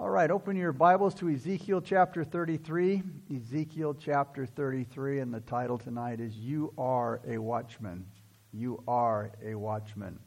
All 0.00 0.08
right, 0.08 0.30
open 0.30 0.56
your 0.56 0.72
Bibles 0.72 1.14
to 1.16 1.28
Ezekiel 1.28 1.82
chapter 1.82 2.24
33. 2.24 3.02
Ezekiel 3.36 3.92
chapter 3.92 4.46
33, 4.46 5.20
and 5.20 5.32
the 5.32 5.40
title 5.40 5.76
tonight 5.76 6.20
is 6.20 6.34
You 6.34 6.72
Are 6.78 7.20
a 7.28 7.36
Watchman. 7.36 8.06
You 8.50 8.82
Are 8.88 9.30
a 9.44 9.54
Watchman. 9.54 10.18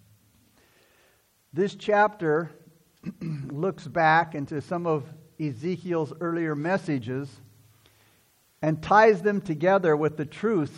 This 1.53 1.73
chapter 1.73 2.51
looks 3.49 3.87
back 3.87 4.35
into 4.35 4.61
some 4.61 4.85
of 4.85 5.11
Ezekiel's 5.39 6.13
earlier 6.21 6.55
messages 6.55 7.41
and 8.61 8.79
ties 8.79 9.23
them 9.23 9.41
together 9.41 9.97
with 9.97 10.17
the 10.17 10.25
truths 10.25 10.77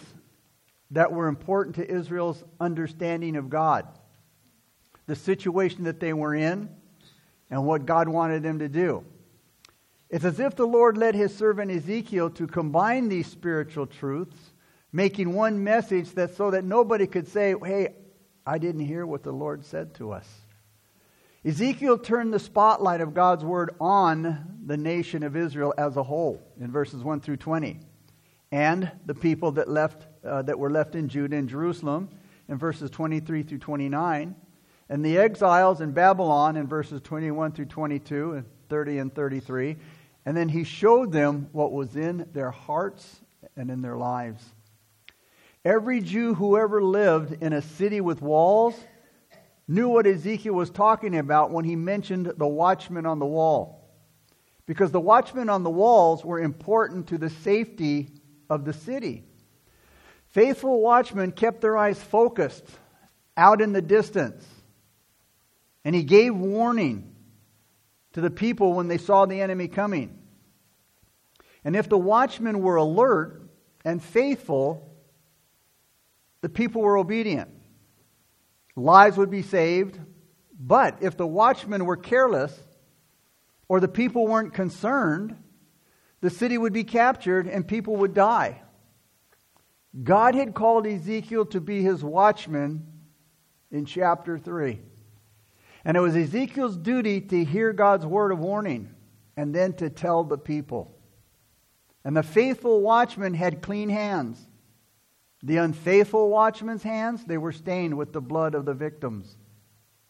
that 0.91 1.11
were 1.11 1.27
important 1.27 1.75
to 1.75 1.91
Israel's 1.91 2.41
understanding 2.61 3.35
of 3.35 3.49
God, 3.49 3.85
the 5.05 5.17
situation 5.17 5.83
that 5.83 5.99
they 5.99 6.13
were 6.13 6.33
in 6.33 6.69
and 7.55 7.65
what 7.65 7.85
God 7.85 8.09
wanted 8.09 8.43
them 8.43 8.59
to 8.59 8.67
do. 8.67 9.05
It's 10.09 10.25
as 10.25 10.41
if 10.41 10.57
the 10.57 10.67
Lord 10.67 10.97
led 10.97 11.15
his 11.15 11.33
servant 11.33 11.71
Ezekiel 11.71 12.29
to 12.31 12.47
combine 12.47 13.07
these 13.07 13.27
spiritual 13.27 13.87
truths, 13.87 14.35
making 14.91 15.33
one 15.33 15.63
message 15.63 16.11
that 16.15 16.35
so 16.35 16.51
that 16.51 16.65
nobody 16.65 17.07
could 17.07 17.29
say, 17.29 17.55
"Hey, 17.63 17.95
I 18.45 18.57
didn't 18.57 18.85
hear 18.85 19.05
what 19.05 19.23
the 19.23 19.31
Lord 19.31 19.63
said 19.63 19.93
to 19.93 20.11
us." 20.11 20.41
Ezekiel 21.45 21.97
turned 21.97 22.33
the 22.33 22.39
spotlight 22.39 22.99
of 22.99 23.13
God's 23.13 23.45
word 23.45 23.73
on 23.79 24.59
the 24.65 24.75
nation 24.75 25.23
of 25.23 25.37
Israel 25.37 25.73
as 25.77 25.95
a 25.95 26.03
whole 26.03 26.41
in 26.59 26.69
verses 26.69 27.05
1 27.05 27.21
through 27.21 27.37
20, 27.37 27.79
and 28.51 28.91
the 29.05 29.15
people 29.15 29.53
that 29.53 29.69
left 29.69 30.07
uh, 30.25 30.41
that 30.41 30.59
were 30.59 30.71
left 30.71 30.93
in 30.93 31.07
Judah 31.07 31.37
and 31.37 31.47
Jerusalem 31.47 32.09
in 32.49 32.57
verses 32.57 32.89
23 32.89 33.43
through 33.43 33.59
29 33.59 34.35
and 34.89 35.03
the 35.03 35.17
exiles 35.17 35.81
in 35.81 35.91
Babylon 35.91 36.57
in 36.57 36.67
verses 36.67 37.01
21 37.01 37.53
through 37.53 37.65
22 37.65 38.33
and 38.33 38.45
30 38.69 38.97
and 38.99 39.15
33. 39.15 39.77
And 40.25 40.35
then 40.35 40.49
he 40.49 40.63
showed 40.63 41.11
them 41.11 41.49
what 41.51 41.71
was 41.71 41.95
in 41.95 42.27
their 42.33 42.51
hearts 42.51 43.21
and 43.55 43.69
in 43.69 43.81
their 43.81 43.97
lives. 43.97 44.43
Every 45.63 46.01
Jew 46.01 46.35
who 46.35 46.57
ever 46.57 46.83
lived 46.83 47.41
in 47.41 47.53
a 47.53 47.61
city 47.61 48.01
with 48.01 48.21
walls 48.21 48.75
knew 49.67 49.89
what 49.89 50.05
Ezekiel 50.05 50.53
was 50.53 50.69
talking 50.69 51.17
about 51.17 51.49
when 51.49 51.65
he 51.65 51.75
mentioned 51.75 52.33
the 52.37 52.47
watchmen 52.47 53.07
on 53.07 53.17
the 53.17 53.25
wall. 53.25 53.81
Because 54.67 54.91
the 54.91 54.99
watchmen 54.99 55.49
on 55.49 55.63
the 55.63 55.69
walls 55.69 56.23
were 56.23 56.39
important 56.39 57.07
to 57.07 57.17
the 57.17 57.29
safety 57.29 58.09
of 58.49 58.65
the 58.65 58.73
city. 58.73 59.23
Faithful 60.29 60.81
watchmen 60.81 61.31
kept 61.31 61.61
their 61.61 61.77
eyes 61.77 62.01
focused 62.01 62.65
out 63.37 63.61
in 63.61 63.73
the 63.73 63.81
distance 63.81 64.45
and 65.85 65.93
he 65.93 66.03
gave 66.03 66.35
warning 66.35 67.15
to 68.13 68.21
the 68.21 68.31
people 68.31 68.73
when 68.73 68.87
they 68.87 68.97
saw 68.97 69.25
the 69.25 69.39
enemy 69.39 69.67
coming. 69.67 70.17
And 71.63 71.75
if 71.75 71.87
the 71.87 71.97
watchmen 71.97 72.61
were 72.61 72.77
alert 72.77 73.43
and 73.85 74.03
faithful, 74.03 74.91
the 76.41 76.49
people 76.49 76.81
were 76.81 76.97
obedient. 76.97 77.51
Lives 78.75 79.17
would 79.17 79.29
be 79.29 79.43
saved. 79.43 79.99
But 80.59 80.97
if 81.01 81.17
the 81.17 81.27
watchmen 81.27 81.85
were 81.85 81.97
careless 81.97 82.57
or 83.67 83.79
the 83.79 83.87
people 83.87 84.27
weren't 84.27 84.53
concerned, 84.53 85.35
the 86.21 86.29
city 86.29 86.57
would 86.57 86.73
be 86.73 86.83
captured 86.83 87.47
and 87.47 87.67
people 87.67 87.97
would 87.97 88.13
die. 88.13 88.61
God 90.03 90.33
had 90.33 90.55
called 90.55 90.87
Ezekiel 90.87 91.45
to 91.47 91.61
be 91.61 91.81
his 91.81 92.03
watchman 92.03 92.87
in 93.71 93.85
chapter 93.85 94.39
3. 94.39 94.81
And 95.85 95.95
it 95.95 95.99
was 95.99 96.15
Ezekiel's 96.15 96.75
duty 96.75 97.21
to 97.21 97.45
hear 97.45 97.71
God's 97.71 98.05
word 98.07 98.31
of 98.31 98.39
warning 98.39 98.89
and 99.37 99.53
then 99.53 99.73
to 99.73 99.89
tell 99.89 100.23
the 100.23 100.37
people. 100.37 100.97
And 102.03 102.17
the 102.17 102.23
faithful 102.23 102.81
watchman 102.81 103.35
had 103.35 103.61
clean 103.61 103.89
hands. 103.89 104.39
The 105.43 105.57
unfaithful 105.57 106.29
watchman's 106.29 106.81
hands, 106.81 107.23
they 107.23 107.37
were 107.37 107.51
stained 107.51 107.95
with 107.97 108.13
the 108.13 108.21
blood 108.21 108.55
of 108.55 108.65
the 108.65 108.73
victims. 108.73 109.37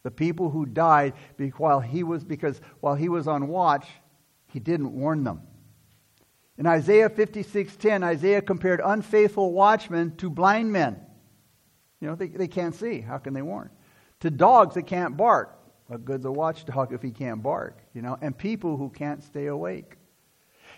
The 0.03 0.11
people 0.11 0.49
who 0.49 0.65
died 0.65 1.13
while 1.57 1.81
he 1.81 2.03
was, 2.03 2.23
because 2.23 2.61
while 2.79 2.95
he 2.95 3.09
was 3.09 3.27
on 3.27 3.49
watch, 3.49 3.85
he 4.47 4.59
didn't 4.59 4.93
warn 4.93 5.25
them. 5.25 5.41
In 6.57 6.67
Isaiah 6.67 7.09
56:10, 7.09 8.03
Isaiah 8.03 8.41
compared 8.41 8.79
unfaithful 8.83 9.51
watchmen 9.51 10.15
to 10.17 10.29
blind 10.29 10.71
men. 10.71 11.01
You 11.99 12.07
know, 12.07 12.15
they, 12.15 12.27
they 12.27 12.47
can't 12.47 12.75
see. 12.75 13.01
How 13.01 13.17
can 13.17 13.33
they 13.33 13.41
warn? 13.41 13.71
To 14.21 14.29
dogs 14.29 14.75
that 14.75 14.87
can't 14.87 15.17
bark. 15.17 15.57
What 15.87 16.05
good's 16.05 16.25
a 16.25 16.31
watchdog 16.31 16.93
if 16.93 17.01
he 17.01 17.11
can't 17.11 17.43
bark? 17.43 17.77
You 17.93 18.01
know, 18.01 18.17
and 18.21 18.37
people 18.37 18.77
who 18.77 18.89
can't 18.89 19.23
stay 19.23 19.47
awake. 19.47 19.97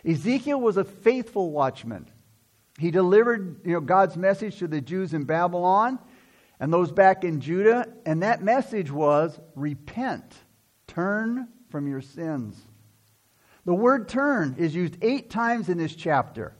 Ezekiel 0.05 0.59
was 0.59 0.77
a 0.77 0.83
faithful 0.83 1.51
watchman. 1.51 2.07
He 2.77 2.91
delivered 2.91 3.61
you 3.65 3.73
know, 3.73 3.79
God's 3.79 4.17
message 4.17 4.57
to 4.59 4.67
the 4.67 4.81
Jews 4.81 5.13
in 5.13 5.23
Babylon 5.23 5.99
and 6.59 6.73
those 6.73 6.91
back 6.91 7.23
in 7.23 7.39
Judah, 7.39 7.87
and 8.05 8.23
that 8.23 8.41
message 8.41 8.91
was 8.91 9.39
repent, 9.55 10.35
turn 10.87 11.47
from 11.69 11.87
your 11.87 12.01
sins. 12.01 12.59
The 13.65 13.73
word 13.73 14.09
turn 14.09 14.55
is 14.57 14.73
used 14.73 14.97
eight 15.01 15.29
times 15.29 15.69
in 15.69 15.77
this 15.77 15.93
chapter, 15.93 16.55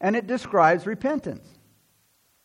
and 0.00 0.16
it 0.16 0.26
describes 0.26 0.86
repentance. 0.86 1.46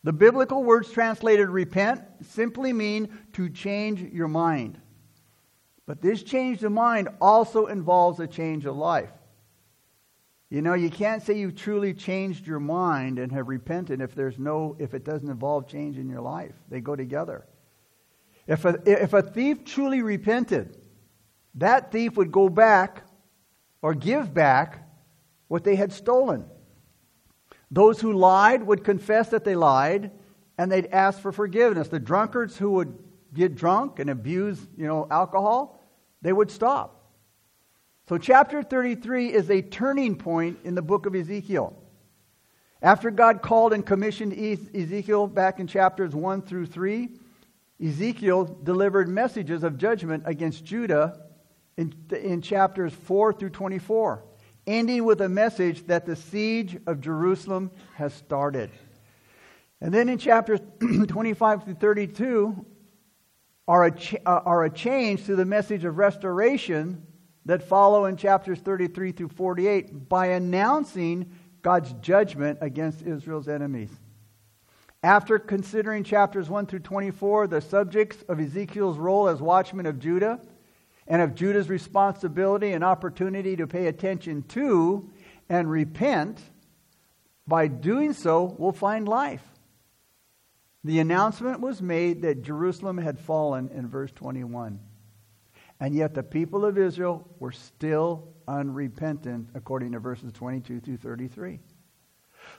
The 0.04 0.12
biblical 0.12 0.62
words 0.62 0.90
translated 0.90 1.48
repent 1.48 2.02
simply 2.22 2.72
mean 2.72 3.08
to 3.32 3.48
change 3.48 4.02
your 4.02 4.28
mind. 4.28 4.78
But 5.86 6.02
this 6.02 6.22
change 6.22 6.62
of 6.64 6.72
mind 6.72 7.08
also 7.20 7.66
involves 7.66 8.18
a 8.18 8.26
change 8.26 8.66
of 8.66 8.76
life. 8.76 9.10
You 10.50 10.62
know, 10.62 10.74
you 10.74 10.90
can't 10.90 11.22
say 11.22 11.34
you've 11.34 11.56
truly 11.56 11.94
changed 11.94 12.46
your 12.46 12.60
mind 12.60 13.18
and 13.18 13.32
have 13.32 13.48
repented 13.48 14.00
if 14.00 14.14
there's 14.14 14.38
no 14.38 14.76
if 14.78 14.94
it 14.94 15.04
doesn't 15.04 15.28
involve 15.28 15.68
change 15.68 15.98
in 15.98 16.08
your 16.08 16.20
life. 16.20 16.54
They 16.68 16.80
go 16.80 16.94
together. 16.94 17.46
If 18.46 18.64
a, 18.64 18.78
if 18.86 19.12
a 19.12 19.22
thief 19.22 19.64
truly 19.64 20.02
repented, 20.02 20.76
that 21.56 21.90
thief 21.90 22.16
would 22.16 22.30
go 22.30 22.48
back 22.48 23.02
or 23.82 23.94
give 23.94 24.32
back 24.32 24.88
what 25.48 25.64
they 25.64 25.74
had 25.74 25.92
stolen. 25.92 26.44
Those 27.70 28.00
who 28.00 28.12
lied 28.12 28.62
would 28.62 28.84
confess 28.84 29.30
that 29.30 29.44
they 29.44 29.56
lied 29.56 30.12
and 30.58 30.70
they'd 30.70 30.86
ask 30.86 31.20
for 31.20 31.32
forgiveness. 31.32 31.88
The 31.88 31.98
drunkards 31.98 32.56
who 32.56 32.70
would 32.72 32.96
get 33.34 33.56
drunk 33.56 33.98
and 33.98 34.10
abuse, 34.10 34.64
you 34.76 34.86
know, 34.86 35.08
alcohol, 35.10 35.75
they 36.22 36.32
would 36.32 36.50
stop. 36.50 37.12
So, 38.08 38.18
chapter 38.18 38.62
33 38.62 39.32
is 39.32 39.50
a 39.50 39.62
turning 39.62 40.16
point 40.16 40.58
in 40.64 40.74
the 40.74 40.82
book 40.82 41.06
of 41.06 41.14
Ezekiel. 41.14 41.76
After 42.80 43.10
God 43.10 43.42
called 43.42 43.72
and 43.72 43.84
commissioned 43.84 44.32
Ezekiel 44.32 45.26
back 45.26 45.58
in 45.58 45.66
chapters 45.66 46.14
1 46.14 46.42
through 46.42 46.66
3, 46.66 47.08
Ezekiel 47.84 48.44
delivered 48.62 49.08
messages 49.08 49.64
of 49.64 49.76
judgment 49.76 50.22
against 50.26 50.64
Judah 50.64 51.20
in, 51.76 51.92
in 52.10 52.42
chapters 52.42 52.92
4 52.92 53.32
through 53.32 53.50
24, 53.50 54.24
ending 54.66 55.04
with 55.04 55.20
a 55.20 55.28
message 55.28 55.86
that 55.86 56.06
the 56.06 56.16
siege 56.16 56.78
of 56.86 57.00
Jerusalem 57.00 57.70
has 57.94 58.14
started. 58.14 58.70
And 59.80 59.92
then 59.92 60.08
in 60.08 60.18
chapters 60.18 60.60
25 61.08 61.64
through 61.64 61.74
32, 61.74 62.66
are 63.68 63.84
a, 63.84 63.90
ch- 63.90 64.16
uh, 64.24 64.40
are 64.44 64.64
a 64.64 64.70
change 64.70 65.26
to 65.26 65.36
the 65.36 65.44
message 65.44 65.84
of 65.84 65.98
restoration 65.98 67.04
that 67.46 67.62
follow 67.62 68.06
in 68.06 68.16
chapters 68.16 68.58
33 68.60 69.12
through 69.12 69.28
48 69.28 70.08
by 70.08 70.26
announcing 70.26 71.30
God's 71.62 71.92
judgment 71.94 72.58
against 72.60 73.02
Israel's 73.02 73.48
enemies. 73.48 73.90
After 75.02 75.38
considering 75.38 76.04
chapters 76.04 76.48
1 76.48 76.66
through 76.66 76.80
24, 76.80 77.46
the 77.46 77.60
subjects 77.60 78.24
of 78.28 78.40
Ezekiel's 78.40 78.98
role 78.98 79.28
as 79.28 79.40
watchman 79.40 79.86
of 79.86 79.98
Judah 79.98 80.40
and 81.06 81.22
of 81.22 81.34
Judah's 81.34 81.68
responsibility 81.68 82.72
and 82.72 82.82
opportunity 82.82 83.56
to 83.56 83.66
pay 83.66 83.86
attention 83.86 84.42
to 84.48 85.08
and 85.48 85.70
repent, 85.70 86.40
by 87.46 87.68
doing 87.68 88.12
so, 88.12 88.56
will 88.58 88.72
find 88.72 89.06
life. 89.06 89.42
The 90.86 91.00
announcement 91.00 91.58
was 91.58 91.82
made 91.82 92.22
that 92.22 92.42
Jerusalem 92.42 92.96
had 92.96 93.18
fallen 93.18 93.70
in 93.74 93.88
verse 93.88 94.12
21. 94.12 94.78
And 95.80 95.94
yet 95.96 96.14
the 96.14 96.22
people 96.22 96.64
of 96.64 96.78
Israel 96.78 97.26
were 97.40 97.50
still 97.50 98.28
unrepentant, 98.46 99.48
according 99.56 99.92
to 99.92 99.98
verses 99.98 100.32
22 100.32 100.78
through 100.78 100.98
33. 100.98 101.58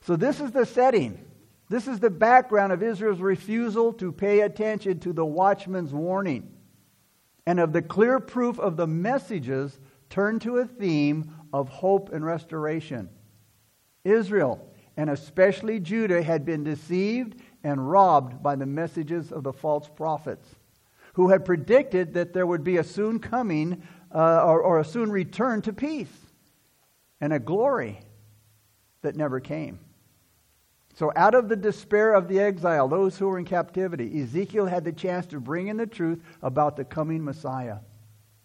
So, 0.01 0.17
this 0.17 0.41
is 0.41 0.51
the 0.51 0.65
setting. 0.65 1.25
This 1.69 1.87
is 1.87 2.01
the 2.01 2.09
background 2.09 2.73
of 2.73 2.83
Israel's 2.83 3.21
refusal 3.21 3.93
to 3.93 4.11
pay 4.11 4.41
attention 4.41 4.99
to 4.99 5.13
the 5.13 5.25
watchman's 5.25 5.93
warning 5.93 6.51
and 7.45 7.61
of 7.61 7.71
the 7.71 7.81
clear 7.81 8.19
proof 8.19 8.59
of 8.59 8.75
the 8.75 8.87
messages 8.87 9.79
turned 10.09 10.41
to 10.41 10.57
a 10.57 10.65
theme 10.65 11.33
of 11.53 11.69
hope 11.69 12.11
and 12.11 12.25
restoration. 12.25 13.07
Israel, 14.03 14.69
and 14.97 15.09
especially 15.09 15.79
Judah, 15.79 16.21
had 16.21 16.43
been 16.43 16.65
deceived 16.65 17.41
and 17.63 17.89
robbed 17.89 18.41
by 18.41 18.55
the 18.55 18.65
messages 18.65 19.31
of 19.31 19.43
the 19.43 19.53
false 19.53 19.89
prophets, 19.89 20.47
who 21.13 21.29
had 21.29 21.45
predicted 21.45 22.13
that 22.13 22.33
there 22.33 22.45
would 22.45 22.63
be 22.63 22.77
a 22.77 22.83
soon 22.83 23.19
coming 23.19 23.81
uh, 24.13 24.43
or, 24.43 24.61
or 24.61 24.79
a 24.79 24.85
soon 24.85 25.11
return 25.11 25.61
to 25.61 25.73
peace 25.73 26.11
and 27.19 27.33
a 27.33 27.39
glory 27.39 27.99
that 29.01 29.15
never 29.15 29.39
came. 29.39 29.79
So, 30.95 31.11
out 31.15 31.35
of 31.35 31.47
the 31.47 31.55
despair 31.55 32.13
of 32.13 32.27
the 32.27 32.39
exile, 32.39 32.87
those 32.87 33.17
who 33.17 33.27
were 33.27 33.37
in 33.37 33.45
captivity, 33.45 34.19
Ezekiel 34.19 34.65
had 34.65 34.83
the 34.83 34.91
chance 34.91 35.27
to 35.27 35.39
bring 35.39 35.67
in 35.67 35.77
the 35.77 35.85
truth 35.85 36.23
about 36.41 36.75
the 36.75 36.85
coming 36.85 37.23
Messiah, 37.23 37.77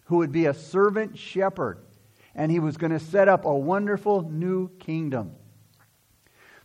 who 0.05 0.17
would 0.17 0.31
be 0.31 0.45
a 0.45 0.53
servant 0.53 1.17
shepherd, 1.17 1.79
and 2.35 2.51
he 2.51 2.59
was 2.59 2.77
going 2.77 2.91
to 2.91 2.99
set 2.99 3.27
up 3.27 3.45
a 3.45 3.53
wonderful 3.53 4.21
new 4.29 4.69
kingdom. 4.77 5.35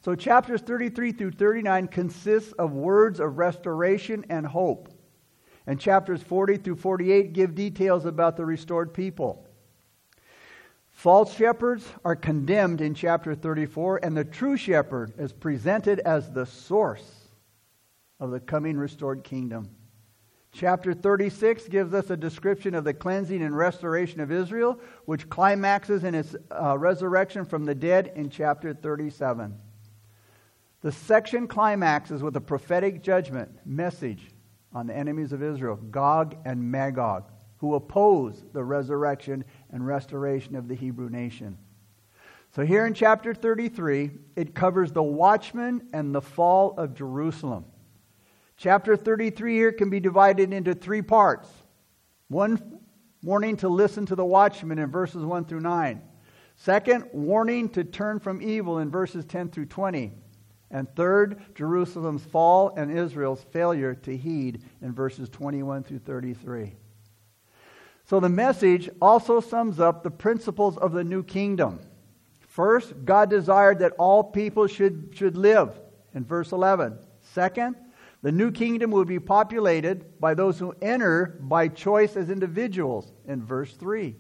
So, 0.01 0.15
chapters 0.15 0.61
33 0.61 1.13
through 1.13 1.33
39 1.33 1.89
consists 1.89 2.53
of 2.53 2.73
words 2.73 3.19
of 3.21 3.39
restoration 3.39 4.25
and 4.29 4.47
hope. 4.47 4.89
And 5.67 5.79
chapters 5.79 6.23
40 6.23 6.59
through 6.59 6.77
48 6.77 7.33
give 7.33 7.55
details 7.55 8.05
about 8.05 8.37
the 8.37 8.45
restored 8.45 8.95
people. 8.95 9.45
False 10.91 11.35
shepherds 11.35 11.87
are 12.05 12.17
condemned 12.17 12.81
in 12.81 12.95
chapter 12.95 13.35
34, 13.35 14.01
and 14.03 14.17
the 14.17 14.25
true 14.25 14.57
shepherd 14.57 15.13
is 15.19 15.33
presented 15.33 16.01
as 16.01 16.31
the 16.31 16.47
source 16.47 17.29
of 18.19 18.31
the 18.31 18.41
coming 18.41 18.77
restored 18.77 19.23
kingdom. 19.23 19.69
Chapter 20.51 20.95
36 20.95 21.69
gives 21.69 21.95
us 21.95 22.11
a 22.11 22.17
description 22.17 22.75
of 22.75 22.83
the 22.83 22.95
cleansing 22.95 23.43
and 23.43 23.57
restoration 23.57 24.21
of 24.21 24.33
Israel, 24.33 24.81
which 25.05 25.29
climaxes 25.29 26.03
in 26.03 26.15
its 26.15 26.35
uh, 26.51 26.77
resurrection 26.77 27.45
from 27.45 27.65
the 27.65 27.75
dead 27.75 28.13
in 28.17 28.31
chapter 28.31 28.75
37. 28.75 29.57
The 30.89 30.93
section 30.93 31.47
climaxes 31.49 32.23
with 32.23 32.35
a 32.37 32.41
prophetic 32.41 33.03
judgment 33.03 33.51
message 33.67 34.31
on 34.73 34.87
the 34.87 34.97
enemies 34.97 35.35
of 35.35 35.43
Israel, 35.43 35.77
Gog 35.77 36.35
and 36.47 36.73
Magog, 36.73 37.31
who 37.59 37.75
oppose 37.75 38.43
the 38.55 38.65
resurrection 38.65 39.45
and 39.71 39.87
restoration 39.87 40.57
of 40.57 40.67
the 40.67 40.75
Hebrew 40.75 41.11
nation. 41.11 41.59
So, 42.53 42.65
here 42.65 42.87
in 42.87 42.95
chapter 42.95 43.35
33, 43.35 44.13
it 44.35 44.55
covers 44.55 44.91
the 44.91 45.03
watchman 45.03 45.89
and 45.93 46.15
the 46.15 46.23
fall 46.23 46.75
of 46.79 46.95
Jerusalem. 46.95 47.67
Chapter 48.57 48.97
33 48.97 49.57
here 49.57 49.73
can 49.73 49.91
be 49.91 50.01
divided 50.01 50.55
into 50.55 50.75
three 50.75 51.03
parts. 51.03 51.51
One, 52.29 52.81
warning 53.23 53.59
to 53.59 53.69
listen 53.69 54.07
to 54.07 54.17
the 54.17 54.25
watchman 54.25 54.79
in 54.79 54.91
verses 54.91 55.23
1 55.23 55.45
through 55.45 55.61
9. 55.61 56.01
Second, 56.57 57.11
warning 57.13 57.69
to 57.69 57.85
turn 57.85 58.21
from 58.21 58.41
evil 58.41 58.79
in 58.79 58.91
verses 58.91 59.27
10 59.27 59.51
through 59.51 59.67
20. 59.67 60.13
And 60.71 60.89
third, 60.95 61.41
Jerusalem's 61.55 62.25
fall 62.25 62.73
and 62.77 62.97
Israel's 62.97 63.43
failure 63.53 63.95
to 63.95 64.17
heed 64.17 64.63
in 64.83 64.93
verses 64.93 65.29
21 65.29 65.85
through 65.85 66.01
33. 66.01 66.75
So 68.05 68.21
the 68.21 68.29
message 68.29 68.89
also 69.01 69.41
sums 69.41 69.81
up 69.81 70.03
the 70.03 70.11
principles 70.11 70.79
of 70.79 70.93
the 70.93 71.05
new 71.05 71.23
kingdom. 71.23 71.81
First, 72.41 73.05
God 73.05 73.31
desired 73.31 73.79
that 73.81 73.93
all 73.99 74.25
people 74.25 74.67
should, 74.67 75.11
should 75.15 75.37
live 75.37 75.79
in 76.15 76.25
verse 76.25 76.53
11. 76.53 76.99
Second, 77.21 77.77
the 78.23 78.33
new 78.33 78.51
kingdom 78.51 78.91
would 78.91 79.07
be 79.07 79.21
populated 79.21 80.19
by 80.21 80.35
those 80.35 80.59
who 80.59 80.75
enter 80.83 81.39
by 81.41 81.69
choice 81.69 82.17
as 82.17 82.31
individuals 82.31 83.13
in 83.27 83.45
verse 83.45 83.75
3. 83.75 84.17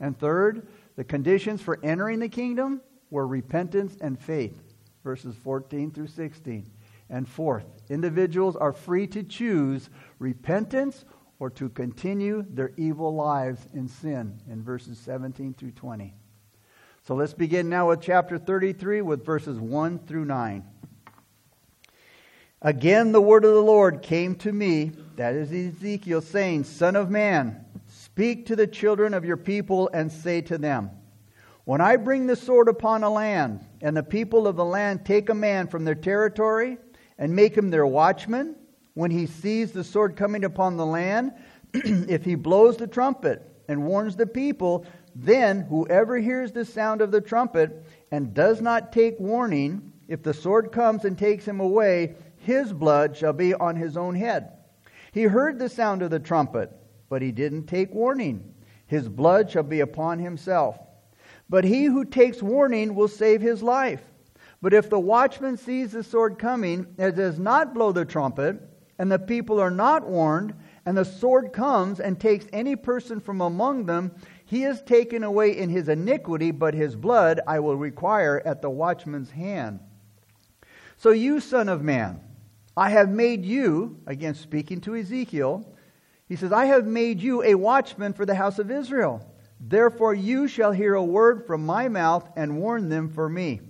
And 0.00 0.18
third, 0.18 0.66
the 0.96 1.04
conditions 1.04 1.60
for 1.60 1.78
entering 1.82 2.20
the 2.20 2.28
kingdom 2.28 2.80
were 3.10 3.26
repentance 3.26 3.96
and 4.00 4.18
faith, 4.18 4.56
verses 5.04 5.36
14 5.36 5.92
through 5.92 6.08
16. 6.08 6.68
And 7.10 7.28
fourth, 7.28 7.66
individuals 7.90 8.56
are 8.56 8.72
free 8.72 9.06
to 9.08 9.22
choose 9.22 9.90
repentance 10.18 11.04
or 11.38 11.50
to 11.50 11.68
continue 11.68 12.44
their 12.48 12.72
evil 12.76 13.14
lives 13.14 13.60
in 13.74 13.86
sin 13.86 14.40
in 14.50 14.64
verses 14.64 14.98
17 14.98 15.54
through 15.54 15.72
20. 15.72 16.14
So 17.06 17.14
let's 17.14 17.34
begin 17.34 17.68
now 17.68 17.90
with 17.90 18.00
chapter 18.00 18.38
33 18.38 19.02
with 19.02 19.26
verses 19.26 19.58
1 19.58 19.98
through 20.00 20.24
9. 20.24 20.64
Again, 22.62 23.12
the 23.12 23.20
word 23.20 23.44
of 23.44 23.52
the 23.52 23.60
Lord 23.60 24.00
came 24.00 24.36
to 24.36 24.50
me, 24.50 24.92
that 25.16 25.34
is 25.34 25.52
Ezekiel, 25.52 26.22
saying, 26.22 26.64
Son 26.64 26.96
of 26.96 27.10
man, 27.10 27.62
speak 27.86 28.46
to 28.46 28.56
the 28.56 28.66
children 28.66 29.12
of 29.12 29.26
your 29.26 29.36
people 29.36 29.90
and 29.92 30.10
say 30.10 30.40
to 30.40 30.56
them, 30.56 30.90
When 31.64 31.80
I 31.80 31.96
bring 31.96 32.26
the 32.26 32.36
sword 32.36 32.68
upon 32.68 33.04
a 33.04 33.10
land, 33.10 33.64
and 33.80 33.96
the 33.96 34.02
people 34.02 34.46
of 34.46 34.56
the 34.56 34.64
land 34.64 35.06
take 35.06 35.30
a 35.30 35.34
man 35.34 35.66
from 35.66 35.84
their 35.84 35.94
territory 35.94 36.76
and 37.16 37.34
make 37.34 37.56
him 37.56 37.70
their 37.70 37.86
watchman, 37.86 38.56
when 38.92 39.10
he 39.10 39.26
sees 39.26 39.72
the 39.72 39.82
sword 39.82 40.14
coming 40.14 40.44
upon 40.44 40.76
the 40.76 40.84
land, 40.84 41.32
if 41.72 42.24
he 42.24 42.34
blows 42.34 42.76
the 42.76 42.86
trumpet 42.86 43.42
and 43.66 43.86
warns 43.86 44.14
the 44.14 44.26
people, 44.26 44.84
then 45.14 45.62
whoever 45.62 46.18
hears 46.18 46.52
the 46.52 46.66
sound 46.66 47.00
of 47.00 47.10
the 47.10 47.20
trumpet 47.20 47.82
and 48.10 48.34
does 48.34 48.60
not 48.60 48.92
take 48.92 49.18
warning, 49.18 49.92
if 50.06 50.22
the 50.22 50.34
sword 50.34 50.70
comes 50.70 51.06
and 51.06 51.16
takes 51.16 51.48
him 51.48 51.60
away, 51.60 52.14
his 52.36 52.74
blood 52.74 53.16
shall 53.16 53.32
be 53.32 53.54
on 53.54 53.74
his 53.74 53.96
own 53.96 54.14
head. 54.14 54.52
He 55.12 55.22
heard 55.22 55.58
the 55.58 55.70
sound 55.70 56.02
of 56.02 56.10
the 56.10 56.20
trumpet, 56.20 56.70
but 57.08 57.22
he 57.22 57.32
didn't 57.32 57.66
take 57.66 57.94
warning. 57.94 58.52
His 58.86 59.08
blood 59.08 59.50
shall 59.50 59.62
be 59.62 59.80
upon 59.80 60.18
himself. 60.18 60.78
But 61.48 61.64
he 61.64 61.84
who 61.84 62.04
takes 62.04 62.42
warning 62.42 62.94
will 62.94 63.08
save 63.08 63.40
his 63.40 63.62
life. 63.62 64.02
But 64.62 64.72
if 64.72 64.88
the 64.88 64.98
watchman 64.98 65.56
sees 65.56 65.92
the 65.92 66.02
sword 66.02 66.38
coming 66.38 66.86
and 66.96 67.14
does 67.14 67.38
not 67.38 67.74
blow 67.74 67.92
the 67.92 68.04
trumpet, 68.04 68.60
and 68.98 69.10
the 69.10 69.18
people 69.18 69.60
are 69.60 69.70
not 69.70 70.06
warned, 70.06 70.54
and 70.86 70.96
the 70.96 71.04
sword 71.04 71.52
comes 71.52 72.00
and 72.00 72.18
takes 72.18 72.46
any 72.52 72.76
person 72.76 73.20
from 73.20 73.40
among 73.40 73.86
them, 73.86 74.12
he 74.46 74.64
is 74.64 74.82
taken 74.82 75.24
away 75.24 75.56
in 75.56 75.68
his 75.68 75.88
iniquity, 75.88 76.50
but 76.50 76.74
his 76.74 76.96
blood 76.96 77.40
I 77.46 77.60
will 77.60 77.76
require 77.76 78.42
at 78.44 78.62
the 78.62 78.70
watchman's 78.70 79.30
hand. 79.30 79.80
So, 80.96 81.10
you, 81.10 81.40
son 81.40 81.68
of 81.68 81.82
man, 81.82 82.20
I 82.76 82.90
have 82.90 83.08
made 83.08 83.44
you, 83.44 84.00
again 84.06 84.34
speaking 84.34 84.80
to 84.82 84.96
Ezekiel, 84.96 85.76
he 86.26 86.36
says, 86.36 86.52
I 86.52 86.66
have 86.66 86.86
made 86.86 87.20
you 87.20 87.42
a 87.42 87.54
watchman 87.54 88.12
for 88.12 88.24
the 88.24 88.34
house 88.34 88.58
of 88.58 88.70
Israel. 88.70 89.26
Therefore, 89.60 90.14
you 90.14 90.48
shall 90.48 90.72
hear 90.72 90.94
a 90.94 91.04
word 91.04 91.46
from 91.46 91.64
my 91.64 91.88
mouth 91.88 92.28
and 92.36 92.58
warn 92.58 92.88
them 92.88 93.08
for 93.08 93.28
me. 93.28 93.60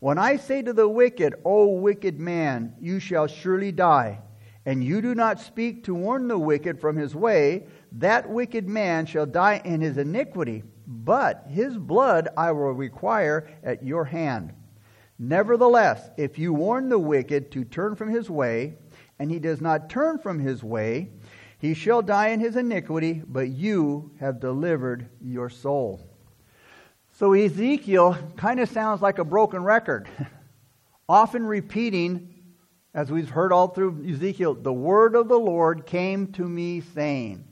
When 0.00 0.18
I 0.18 0.36
say 0.36 0.62
to 0.62 0.72
the 0.72 0.88
wicked, 0.88 1.34
O 1.44 1.68
wicked 1.78 2.18
man, 2.18 2.74
you 2.80 2.98
shall 2.98 3.26
surely 3.26 3.72
die 3.72 4.20
and 4.66 4.82
you 4.82 5.00
do 5.00 5.14
not 5.14 5.40
speak 5.40 5.84
to 5.84 5.94
warn 5.94 6.26
the 6.26 6.38
wicked 6.38 6.80
from 6.80 6.96
his 6.96 7.14
way, 7.14 7.66
that 7.92 8.28
wicked 8.28 8.68
man 8.68 9.06
shall 9.06 9.24
die 9.24 9.62
in 9.64 9.80
his 9.80 9.96
iniquity, 9.96 10.64
but 10.88 11.46
his 11.48 11.78
blood 11.78 12.28
I 12.36 12.50
will 12.50 12.72
require 12.72 13.48
at 13.62 13.84
your 13.84 14.04
hand. 14.04 14.52
Nevertheless, 15.20 16.10
if 16.16 16.36
you 16.36 16.52
warn 16.52 16.88
the 16.88 16.98
wicked 16.98 17.52
to 17.52 17.64
turn 17.64 17.94
from 17.94 18.10
his 18.10 18.28
way, 18.28 18.76
and 19.20 19.30
he 19.30 19.38
does 19.38 19.60
not 19.60 19.88
turn 19.88 20.18
from 20.18 20.40
his 20.40 20.64
way, 20.64 21.10
he 21.58 21.74
shall 21.74 22.02
die 22.02 22.28
in 22.28 22.40
his 22.40 22.56
iniquity, 22.56 23.22
but 23.26 23.48
you 23.48 24.10
have 24.20 24.40
delivered 24.40 25.08
your 25.20 25.48
soul. 25.48 26.00
So 27.10 27.32
Ezekiel 27.32 28.16
kind 28.36 28.60
of 28.60 28.68
sounds 28.68 29.00
like 29.00 29.18
a 29.18 29.24
broken 29.24 29.62
record, 29.62 30.08
often 31.08 31.46
repeating 31.46 32.36
as 32.96 33.12
we've 33.12 33.28
heard 33.28 33.52
all 33.52 33.68
through 33.68 34.02
Ezekiel, 34.08 34.54
the 34.54 34.72
word 34.72 35.14
of 35.14 35.28
the 35.28 35.38
Lord 35.38 35.84
came 35.84 36.32
to 36.32 36.48
me 36.48 36.80
saying. 36.80 37.44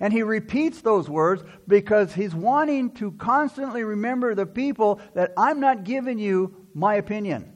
And 0.00 0.12
he 0.12 0.24
repeats 0.24 0.80
those 0.80 1.08
words 1.08 1.44
because 1.68 2.12
he's 2.12 2.34
wanting 2.34 2.90
to 2.94 3.12
constantly 3.12 3.84
remember 3.84 4.34
the 4.34 4.44
people 4.44 5.00
that 5.14 5.32
I'm 5.36 5.60
not 5.60 5.84
giving 5.84 6.18
you 6.18 6.66
my 6.74 6.96
opinion. 6.96 7.54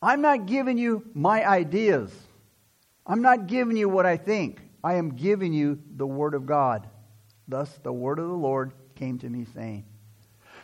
I'm 0.00 0.22
not 0.22 0.46
giving 0.46 0.78
you 0.78 1.04
my 1.12 1.46
ideas. 1.46 2.10
I'm 3.06 3.22
not 3.22 3.46
giving 3.46 3.76
you 3.76 3.88
what 3.88 4.06
I 4.06 4.16
think. 4.16 4.60
I 4.84 4.94
am 4.94 5.14
giving 5.14 5.52
you 5.52 5.80
the 5.96 6.06
Word 6.06 6.34
of 6.34 6.46
God. 6.46 6.88
Thus, 7.48 7.78
the 7.82 7.92
Word 7.92 8.18
of 8.18 8.28
the 8.28 8.34
Lord 8.34 8.72
came 8.94 9.18
to 9.18 9.28
me 9.28 9.46
saying. 9.54 9.84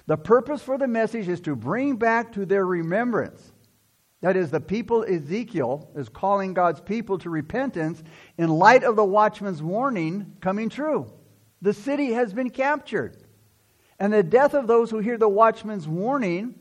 The 0.07 0.17
purpose 0.17 0.63
for 0.63 0.79
the 0.79 0.89
message 0.89 1.29
is 1.29 1.41
to 1.43 1.55
bring 1.55 1.97
back 1.97 2.33
to 2.33 2.47
their 2.47 2.65
remembrance 2.65 3.53
that 4.21 4.37
is, 4.37 4.51
the 4.51 4.61
people 4.61 5.05
Ezekiel 5.05 5.89
is 5.95 6.09
calling 6.09 6.53
God's 6.53 6.81
people 6.81 7.19
to 7.19 7.31
repentance 7.31 8.03
in 8.37 8.49
light 8.49 8.83
of 8.83 8.97
the 8.97 9.05
watchman's 9.05 9.63
warning 9.63 10.37
coming 10.41 10.69
true. 10.69 11.13
The 11.63 11.73
city 11.73 12.13
has 12.13 12.33
been 12.33 12.51
captured. 12.51 13.17
And 14.01 14.13
the 14.13 14.23
death 14.23 14.55
of 14.55 14.67
those 14.67 14.91
who 14.91 14.99
hear 14.99 15.19
the 15.19 15.29
watchman's 15.29 15.87
warning, 15.87 16.55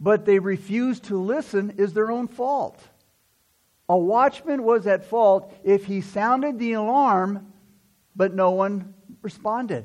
but 0.00 0.24
they 0.24 0.38
refuse 0.38 1.00
to 1.00 1.20
listen, 1.20 1.74
is 1.76 1.92
their 1.92 2.10
own 2.10 2.28
fault. 2.28 2.82
A 3.88 3.96
watchman 3.96 4.64
was 4.64 4.86
at 4.86 5.04
fault 5.04 5.52
if 5.62 5.84
he 5.84 6.00
sounded 6.00 6.58
the 6.58 6.72
alarm, 6.72 7.52
but 8.14 8.34
no 8.34 8.50
one 8.50 8.94
responded. 9.22 9.84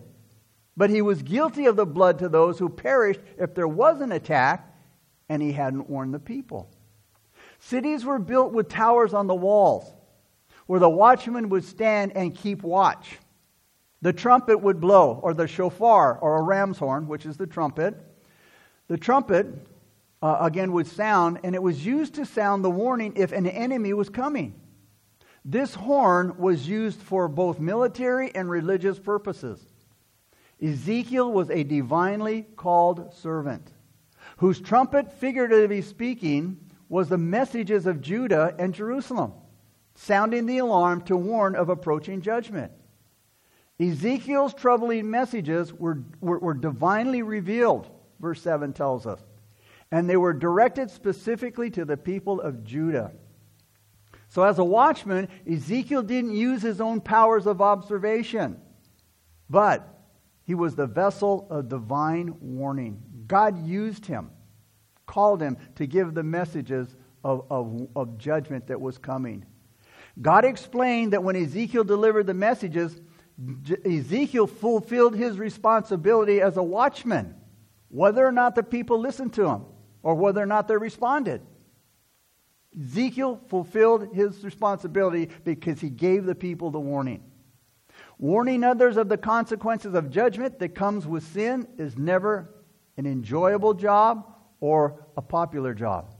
But 0.75 0.89
he 0.89 1.01
was 1.01 1.21
guilty 1.21 1.65
of 1.65 1.75
the 1.75 1.85
blood 1.85 2.19
to 2.19 2.29
those 2.29 2.57
who 2.57 2.69
perished 2.69 3.19
if 3.37 3.53
there 3.53 3.67
was 3.67 4.01
an 4.01 4.11
attack 4.11 4.75
and 5.29 5.41
he 5.41 5.51
hadn't 5.51 5.89
warned 5.89 6.13
the 6.13 6.19
people. 6.19 6.69
Cities 7.59 8.03
were 8.03 8.19
built 8.19 8.53
with 8.53 8.69
towers 8.69 9.13
on 9.13 9.27
the 9.27 9.35
walls 9.35 9.93
where 10.65 10.79
the 10.79 10.89
watchman 10.89 11.49
would 11.49 11.65
stand 11.65 12.13
and 12.15 12.35
keep 12.35 12.63
watch. 12.63 13.17
The 14.01 14.13
trumpet 14.13 14.61
would 14.61 14.79
blow, 14.79 15.19
or 15.21 15.33
the 15.33 15.47
shofar, 15.47 16.17
or 16.17 16.37
a 16.37 16.41
ram's 16.41 16.77
horn, 16.77 17.07
which 17.07 17.25
is 17.25 17.37
the 17.37 17.45
trumpet. 17.45 17.95
The 18.87 18.97
trumpet, 18.97 19.47
uh, 20.21 20.37
again, 20.41 20.71
would 20.71 20.87
sound, 20.87 21.39
and 21.43 21.55
it 21.55 21.63
was 21.63 21.85
used 21.85 22.15
to 22.15 22.25
sound 22.25 22.63
the 22.63 22.69
warning 22.69 23.13
if 23.15 23.31
an 23.31 23.47
enemy 23.47 23.93
was 23.93 24.09
coming. 24.09 24.59
This 25.43 25.73
horn 25.73 26.37
was 26.37 26.67
used 26.67 27.01
for 27.01 27.27
both 27.27 27.59
military 27.59 28.33
and 28.35 28.49
religious 28.49 28.99
purposes. 28.99 29.65
Ezekiel 30.61 31.31
was 31.31 31.49
a 31.49 31.63
divinely 31.63 32.43
called 32.55 33.13
servant 33.13 33.71
whose 34.41 34.59
trumpet, 34.59 35.11
figuratively 35.11 35.83
speaking, 35.83 36.57
was 36.89 37.09
the 37.09 37.17
messages 37.17 37.85
of 37.85 38.01
Judah 38.01 38.55
and 38.57 38.73
Jerusalem, 38.73 39.33
sounding 39.93 40.47
the 40.47 40.57
alarm 40.57 41.01
to 41.01 41.15
warn 41.15 41.55
of 41.55 41.69
approaching 41.69 42.21
judgment. 42.21 42.71
Ezekiel's 43.79 44.55
troubling 44.55 45.09
messages 45.09 45.71
were, 45.71 46.03
were, 46.19 46.39
were, 46.39 46.53
divinely 46.55 47.21
revealed, 47.21 47.89
verse 48.19 48.41
7 48.41 48.73
tells 48.73 49.05
us, 49.05 49.21
and 49.91 50.09
they 50.09 50.17
were 50.17 50.33
directed 50.33 50.89
specifically 50.89 51.69
to 51.71 51.83
the 51.83 51.97
people 51.97 52.39
of 52.39 52.63
Judah. 52.63 53.11
So, 54.29 54.43
as 54.43 54.59
a 54.59 54.63
watchman, 54.63 55.27
Ezekiel 55.49 56.03
didn't 56.03 56.31
use 56.31 56.61
his 56.61 56.79
own 56.79 57.01
powers 57.01 57.45
of 57.45 57.61
observation, 57.61 58.61
but 59.49 59.87
he 60.43 60.55
was 60.55 60.75
the 60.75 60.87
vessel 60.87 61.47
of 61.49 61.67
divine 61.67 62.35
warning. 62.39 63.03
God 63.27 63.65
used 63.65 64.05
him, 64.05 64.31
called 65.05 65.41
him 65.41 65.57
to 65.75 65.85
give 65.85 66.13
the 66.13 66.23
messages 66.23 66.95
of, 67.25 67.45
of, 67.49 67.89
of 67.93 68.17
judgment 68.17 68.67
that 68.67 68.79
was 68.79 68.97
coming. 68.97 69.45
God 70.21 70.45
explained 70.45 71.11
that 71.11 71.23
when 71.23 71.35
Ezekiel 71.35 71.83
delivered 71.83 72.27
the 72.27 72.33
messages, 72.33 73.01
Ezekiel 73.85 74.47
fulfilled 74.47 75.15
his 75.15 75.37
responsibility 75.37 76.39
as 76.39 76.55
a 76.55 76.63
watchman, 76.63 77.35
whether 77.89 78.25
or 78.25 78.31
not 78.31 78.55
the 78.55 78.63
people 78.63 78.99
listened 78.99 79.33
to 79.33 79.45
him 79.45 79.65
or 80.03 80.15
whether 80.15 80.41
or 80.41 80.45
not 80.45 80.67
they 80.67 80.77
responded. 80.77 81.41
Ezekiel 82.79 83.41
fulfilled 83.47 84.13
his 84.13 84.43
responsibility 84.43 85.29
because 85.43 85.81
he 85.81 85.89
gave 85.89 86.25
the 86.25 86.35
people 86.35 86.71
the 86.71 86.79
warning. 86.79 87.23
Warning 88.17 88.63
others 88.63 88.97
of 88.97 89.09
the 89.09 89.17
consequences 89.17 89.93
of 89.93 90.09
judgment 90.09 90.59
that 90.59 90.75
comes 90.75 91.05
with 91.05 91.23
sin 91.23 91.67
is 91.77 91.97
never 91.97 92.53
an 92.97 93.05
enjoyable 93.05 93.73
job 93.73 94.35
or 94.59 95.05
a 95.17 95.21
popular 95.21 95.73
job. 95.73 96.13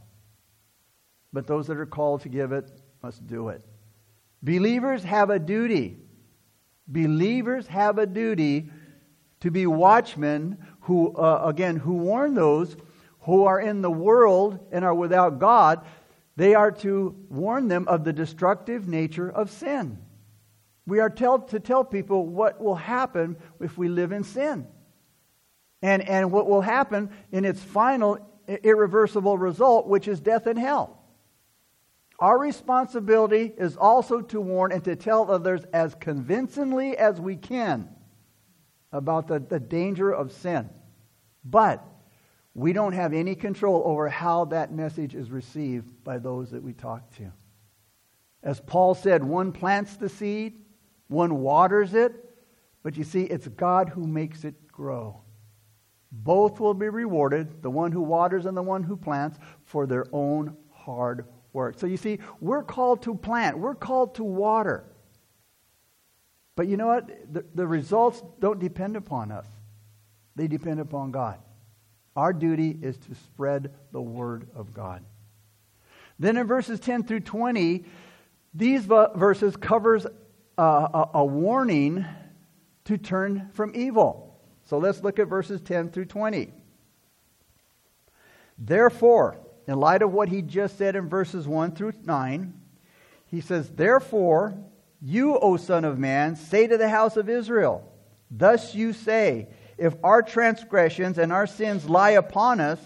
But 1.32 1.48
those 1.48 1.68
that 1.68 1.78
are 1.78 1.86
called 1.86 2.22
to 2.22 2.30
give 2.30 2.52
it 2.52 2.70
must 3.02 3.26
do 3.28 3.50
it. 3.50 3.64
Believers 4.44 5.04
have 5.04 5.30
a 5.30 5.40
duty. 5.40 5.98
Believers 6.88 7.68
have 7.68 8.00
a 8.00 8.06
duty 8.06 8.70
to 9.40 9.52
be 9.52 9.66
watchmen 9.66 10.58
who, 10.82 11.16
uh, 11.16 11.44
again, 11.46 11.78
who 11.78 11.94
warn 11.94 12.34
those 12.34 12.76
who 13.22 13.46
are 13.46 13.60
in 13.60 13.82
the 13.82 13.92
world 13.92 14.60
and 14.72 14.84
are 14.84 14.94
without 14.94 15.40
God. 15.40 15.86
They 16.36 16.56
are 16.56 16.72
to 16.72 17.16
warn 17.30 17.68
them 17.68 17.88
of 17.88 18.04
the 18.04 18.14
destructive 18.14 18.88
nature 18.88 19.30
of 19.30 19.52
sin. 19.52 20.00
We 20.88 21.00
are 21.00 21.10
tell, 21.10 21.40
to 21.40 21.60
tell 21.60 21.84
people 21.84 22.26
what 22.26 22.62
will 22.62 22.76
happen 22.76 23.38
if 23.60 23.78
we 23.78 23.88
live 23.88 24.12
in 24.12 24.24
sin. 24.24 24.68
And, 25.82 26.08
and 26.08 26.32
what 26.32 26.48
will 26.48 26.62
happen 26.62 27.10
in 27.32 27.46
its 27.46 27.62
final 27.62 28.20
irreversible 28.48 29.38
result, 29.38 29.88
which 29.88 30.08
is 30.08 30.20
death 30.20 30.48
and 30.48 30.58
hell. 30.58 30.98
Our 32.20 32.38
responsibility 32.38 33.52
is 33.58 33.78
also 33.78 34.22
to 34.22 34.40
warn 34.40 34.72
and 34.72 34.84
to 34.84 34.96
tell 34.96 35.32
others 35.32 35.62
as 35.74 35.96
convincingly 35.96 36.96
as 36.96 37.20
we 37.20 37.36
can 37.36 37.90
about 38.92 39.28
the, 39.28 39.40
the 39.40 39.60
danger 39.60 40.12
of 40.12 40.32
sin. 40.32 40.70
But 41.44 41.84
we 42.54 42.74
don't 42.74 42.94
have 42.94 43.14
any 43.14 43.36
control 43.36 43.82
over 43.86 44.10
how 44.10 44.46
that 44.46 44.74
message 44.74 45.16
is 45.16 45.32
received 45.32 46.04
by 46.04 46.18
those 46.18 46.52
that 46.52 46.62
we 46.62 46.74
talk 46.74 47.16
to. 47.18 47.32
As 48.44 48.60
Paul 48.60 48.94
said, 48.94 49.24
one 49.24 49.52
plants 49.52 49.96
the 49.96 50.10
seed, 50.10 50.60
one 51.08 51.42
waters 51.42 51.94
it, 51.94 52.14
but 52.84 52.98
you 52.98 53.04
see, 53.04 53.24
it's 53.24 53.48
God 53.48 53.90
who 53.90 54.08
makes 54.08 54.44
it 54.44 54.68
grow. 54.68 55.22
Both 56.12 56.60
will 56.60 56.74
be 56.74 56.90
rewarded, 56.90 57.62
the 57.62 57.70
one 57.70 57.92
who 57.92 58.02
waters 58.02 58.46
and 58.46 58.58
the 58.58 58.62
one 58.62 58.84
who 58.84 58.98
plants, 58.98 59.38
for 59.64 59.86
their 59.86 60.06
own 60.12 60.58
hard 60.72 61.26
work. 61.54 61.80
So 61.80 61.88
you 61.88 61.98
see, 61.98 62.20
we're 62.42 62.64
called 62.64 63.04
to 63.04 63.16
plant, 63.16 63.58
we're 63.58 63.76
called 63.76 64.16
to 64.16 64.24
water. 64.24 64.86
But 66.56 66.68
you 66.68 66.76
know 66.76 66.88
what? 66.88 67.34
The, 67.34 67.46
the 67.56 67.66
results 67.66 68.22
don't 68.40 68.60
depend 68.60 68.98
upon 68.98 69.32
us, 69.32 69.48
they 70.36 70.48
depend 70.48 70.80
upon 70.80 71.12
God. 71.12 71.40
Our 72.16 72.34
duty 72.34 72.78
is 72.82 72.98
to 72.98 73.16
spread 73.16 73.72
the 73.92 74.02
word 74.02 74.48
of 74.56 74.74
God. 74.74 75.04
Then 76.20 76.38
in 76.38 76.46
verses 76.46 76.80
10 76.80 77.04
through 77.04 77.22
20, 77.22 77.86
these 78.54 78.86
verses 78.86 79.56
covers 79.56 80.06
uh, 80.06 80.10
a, 80.60 81.10
a 81.16 81.26
warning 81.26 82.06
to 82.86 82.98
turn 82.98 83.50
from 83.54 83.72
evil. 83.74 84.40
So 84.66 84.78
let's 84.78 85.02
look 85.02 85.20
at 85.20 85.28
verses 85.28 85.62
10 85.62 85.90
through 85.90 86.06
20. 86.06 86.52
Therefore, 88.58 89.38
in 89.68 89.80
light 89.80 90.02
of 90.02 90.12
what 90.12 90.30
he 90.30 90.42
just 90.42 90.78
said 90.78 90.96
in 90.96 91.10
verses 91.10 91.48
1 91.48 91.72
through 91.72 91.94
9, 92.04 92.54
he 93.28 93.42
says, 93.42 93.70
Therefore, 93.70 94.56
you, 95.02 95.38
O 95.38 95.58
Son 95.58 95.86
of 95.86 95.98
Man, 95.98 96.36
say 96.36 96.68
to 96.68 96.78
the 96.78 96.90
house 96.90 97.18
of 97.18 97.30
Israel, 97.30 97.88
Thus 98.30 98.76
you 98.76 98.94
say, 98.94 99.48
If 99.82 99.96
our 100.04 100.22
transgressions 100.22 101.18
and 101.18 101.34
our 101.34 101.48
sins 101.48 101.90
lie 101.90 102.12
upon 102.12 102.60
us, 102.60 102.80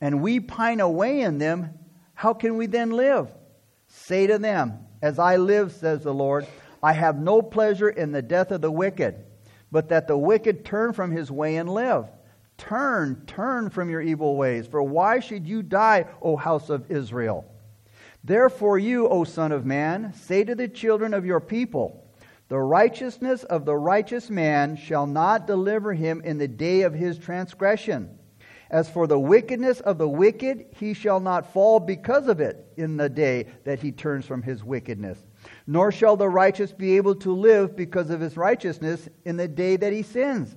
and 0.00 0.20
we 0.20 0.40
pine 0.40 0.80
away 0.80 1.20
in 1.20 1.38
them, 1.38 1.78
how 2.12 2.34
can 2.34 2.56
we 2.56 2.66
then 2.66 2.90
live? 2.90 3.30
Say 3.86 4.26
to 4.26 4.36
them, 4.36 4.80
As 5.00 5.20
I 5.20 5.36
live, 5.36 5.70
says 5.70 6.02
the 6.02 6.12
Lord, 6.12 6.48
I 6.82 6.92
have 6.92 7.20
no 7.20 7.40
pleasure 7.40 7.88
in 7.88 8.10
the 8.10 8.20
death 8.20 8.50
of 8.50 8.62
the 8.62 8.70
wicked, 8.70 9.14
but 9.70 9.90
that 9.90 10.08
the 10.08 10.18
wicked 10.18 10.64
turn 10.64 10.92
from 10.92 11.12
his 11.12 11.30
way 11.30 11.54
and 11.54 11.72
live. 11.72 12.08
Turn, 12.58 13.22
turn 13.28 13.70
from 13.70 13.88
your 13.88 14.00
evil 14.00 14.36
ways, 14.36 14.66
for 14.66 14.82
why 14.82 15.20
should 15.20 15.46
you 15.46 15.62
die, 15.62 16.06
O 16.20 16.36
house 16.36 16.68
of 16.68 16.90
Israel? 16.90 17.44
Therefore, 18.24 18.76
you, 18.76 19.06
O 19.08 19.22
Son 19.22 19.52
of 19.52 19.64
Man, 19.64 20.12
say 20.14 20.42
to 20.42 20.56
the 20.56 20.66
children 20.66 21.14
of 21.14 21.24
your 21.24 21.38
people, 21.38 22.09
The 22.50 22.58
righteousness 22.58 23.44
of 23.44 23.64
the 23.64 23.76
righteous 23.76 24.28
man 24.28 24.76
shall 24.76 25.06
not 25.06 25.46
deliver 25.46 25.94
him 25.94 26.20
in 26.22 26.36
the 26.36 26.48
day 26.48 26.82
of 26.82 26.92
his 26.92 27.16
transgression. 27.16 28.18
As 28.70 28.90
for 28.90 29.06
the 29.06 29.18
wickedness 29.18 29.80
of 29.80 29.96
the 29.96 30.08
wicked, 30.08 30.66
he 30.76 30.92
shall 30.92 31.20
not 31.20 31.54
fall 31.54 31.80
because 31.80 32.28
of 32.28 32.40
it 32.40 32.66
in 32.76 32.98
the 32.98 33.08
day 33.08 33.46
that 33.64 33.80
he 33.80 33.90
turns 33.90 34.26
from 34.26 34.42
his 34.42 34.62
wickedness 34.62 35.24
nor 35.66 35.92
shall 35.92 36.16
the 36.16 36.28
righteous 36.28 36.72
be 36.72 36.96
able 36.96 37.14
to 37.14 37.32
live 37.32 37.76
because 37.76 38.10
of 38.10 38.20
his 38.20 38.36
righteousness 38.36 39.08
in 39.24 39.36
the 39.36 39.48
day 39.48 39.76
that 39.76 39.92
he 39.92 40.02
sins. 40.02 40.56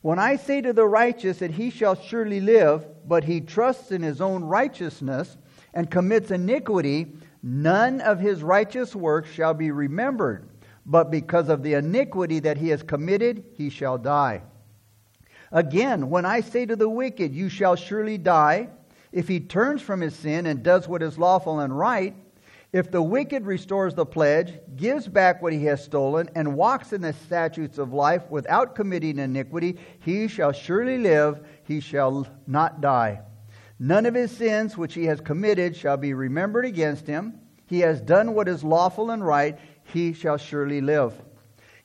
When 0.00 0.18
I 0.18 0.36
say 0.36 0.60
to 0.60 0.72
the 0.72 0.86
righteous 0.86 1.40
that 1.40 1.50
he 1.50 1.70
shall 1.70 1.94
surely 1.94 2.40
live, 2.40 2.86
but 3.06 3.24
he 3.24 3.40
trusts 3.40 3.90
in 3.90 4.02
his 4.02 4.20
own 4.20 4.44
righteousness 4.44 5.36
and 5.74 5.90
commits 5.90 6.30
iniquity, 6.30 7.14
none 7.42 8.00
of 8.00 8.20
his 8.20 8.42
righteous 8.42 8.94
works 8.94 9.30
shall 9.30 9.54
be 9.54 9.70
remembered, 9.70 10.48
but 10.88 11.10
because 11.10 11.50
of 11.50 11.62
the 11.62 11.74
iniquity 11.74 12.40
that 12.40 12.56
he 12.56 12.70
has 12.70 12.82
committed, 12.82 13.44
he 13.52 13.68
shall 13.68 13.98
die. 13.98 14.42
Again, 15.52 16.08
when 16.08 16.24
I 16.24 16.40
say 16.40 16.64
to 16.64 16.76
the 16.76 16.88
wicked, 16.88 17.34
You 17.34 17.50
shall 17.50 17.76
surely 17.76 18.16
die, 18.16 18.70
if 19.12 19.28
he 19.28 19.38
turns 19.38 19.82
from 19.82 20.00
his 20.00 20.16
sin 20.16 20.46
and 20.46 20.62
does 20.62 20.88
what 20.88 21.02
is 21.02 21.18
lawful 21.18 21.60
and 21.60 21.76
right, 21.76 22.14
if 22.72 22.90
the 22.90 23.02
wicked 23.02 23.46
restores 23.46 23.94
the 23.94 24.04
pledge, 24.04 24.58
gives 24.76 25.08
back 25.08 25.40
what 25.40 25.52
he 25.52 25.64
has 25.66 25.84
stolen, 25.84 26.28
and 26.34 26.54
walks 26.54 26.92
in 26.92 27.02
the 27.02 27.12
statutes 27.12 27.78
of 27.78 27.92
life 27.92 28.28
without 28.30 28.74
committing 28.74 29.18
iniquity, 29.18 29.78
he 30.00 30.26
shall 30.26 30.52
surely 30.52 30.98
live, 30.98 31.46
he 31.64 31.80
shall 31.80 32.26
not 32.46 32.80
die. 32.80 33.20
None 33.78 34.06
of 34.06 34.14
his 34.14 34.30
sins 34.30 34.76
which 34.76 34.94
he 34.94 35.04
has 35.04 35.20
committed 35.20 35.76
shall 35.76 35.96
be 35.96 36.12
remembered 36.12 36.64
against 36.64 37.06
him. 37.06 37.40
He 37.66 37.80
has 37.80 38.00
done 38.00 38.34
what 38.34 38.48
is 38.48 38.64
lawful 38.64 39.10
and 39.10 39.24
right, 39.24 39.58
he 39.92 40.12
shall 40.12 40.36
surely 40.36 40.80
live. 40.80 41.14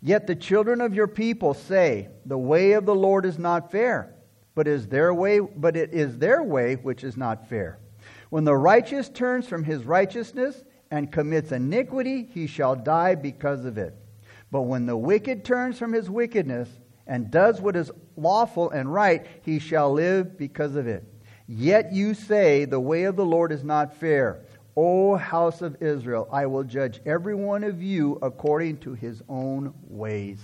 Yet 0.01 0.27
the 0.27 0.35
children 0.35 0.81
of 0.81 0.93
your 0.93 1.07
people 1.07 1.53
say, 1.53 2.09
The 2.25 2.37
way 2.37 2.73
of 2.73 2.85
the 2.85 2.95
Lord 2.95 3.25
is 3.25 3.39
not 3.39 3.71
fair, 3.71 4.13
but 4.53 4.67
is 4.67 4.87
their 4.87 5.13
way, 5.13 5.39
but 5.39 5.77
it 5.77 5.93
is 5.93 6.17
their 6.17 6.43
way 6.43 6.75
which 6.75 7.03
is 7.03 7.15
not 7.15 7.47
fair. 7.47 7.79
When 8.29 8.43
the 8.43 8.55
righteous 8.55 9.09
turns 9.09 9.47
from 9.47 9.63
his 9.63 9.85
righteousness 9.85 10.63
and 10.91 11.11
commits 11.11 11.51
iniquity, 11.51 12.29
he 12.33 12.47
shall 12.47 12.75
die 12.75 13.15
because 13.15 13.63
of 13.63 13.77
it. 13.77 13.95
But 14.51 14.63
when 14.63 14.85
the 14.85 14.97
wicked 14.97 15.45
turns 15.45 15.79
from 15.79 15.93
his 15.93 16.09
wickedness 16.09 16.69
and 17.07 17.31
does 17.31 17.61
what 17.61 17.75
is 17.75 17.91
lawful 18.17 18.69
and 18.71 18.93
right, 18.93 19.25
he 19.41 19.59
shall 19.59 19.93
live 19.93 20.37
because 20.37 20.75
of 20.75 20.87
it. 20.87 21.03
Yet 21.47 21.93
you 21.93 22.13
say, 22.13 22.65
The 22.65 22.79
way 22.79 23.03
of 23.03 23.15
the 23.15 23.25
Lord 23.25 23.51
is 23.51 23.63
not 23.63 23.95
fair. 23.95 24.45
O 24.75 25.15
house 25.15 25.61
of 25.61 25.81
Israel, 25.81 26.27
I 26.31 26.47
will 26.47 26.63
judge 26.63 26.99
every 27.05 27.35
one 27.35 27.63
of 27.63 27.81
you 27.81 28.17
according 28.21 28.77
to 28.79 28.93
his 28.93 29.21
own 29.29 29.73
ways. 29.87 30.39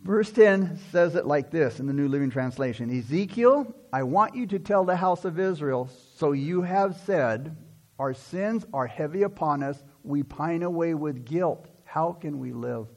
Verse 0.00 0.30
10 0.30 0.78
says 0.90 1.14
it 1.14 1.26
like 1.26 1.50
this 1.50 1.80
in 1.80 1.86
the 1.86 1.92
New 1.92 2.08
Living 2.08 2.30
Translation 2.30 2.90
Ezekiel, 2.90 3.74
I 3.92 4.02
want 4.02 4.34
you 4.34 4.46
to 4.48 4.58
tell 4.58 4.84
the 4.84 4.96
house 4.96 5.24
of 5.24 5.38
Israel, 5.38 5.88
so 6.16 6.32
you 6.32 6.62
have 6.62 6.96
said, 7.06 7.56
Our 7.98 8.12
sins 8.12 8.66
are 8.74 8.86
heavy 8.86 9.22
upon 9.22 9.62
us. 9.62 9.82
We 10.02 10.22
pine 10.22 10.62
away 10.62 10.94
with 10.94 11.24
guilt. 11.24 11.66
How 11.84 12.12
can 12.12 12.38
we 12.38 12.52
live? 12.52 12.88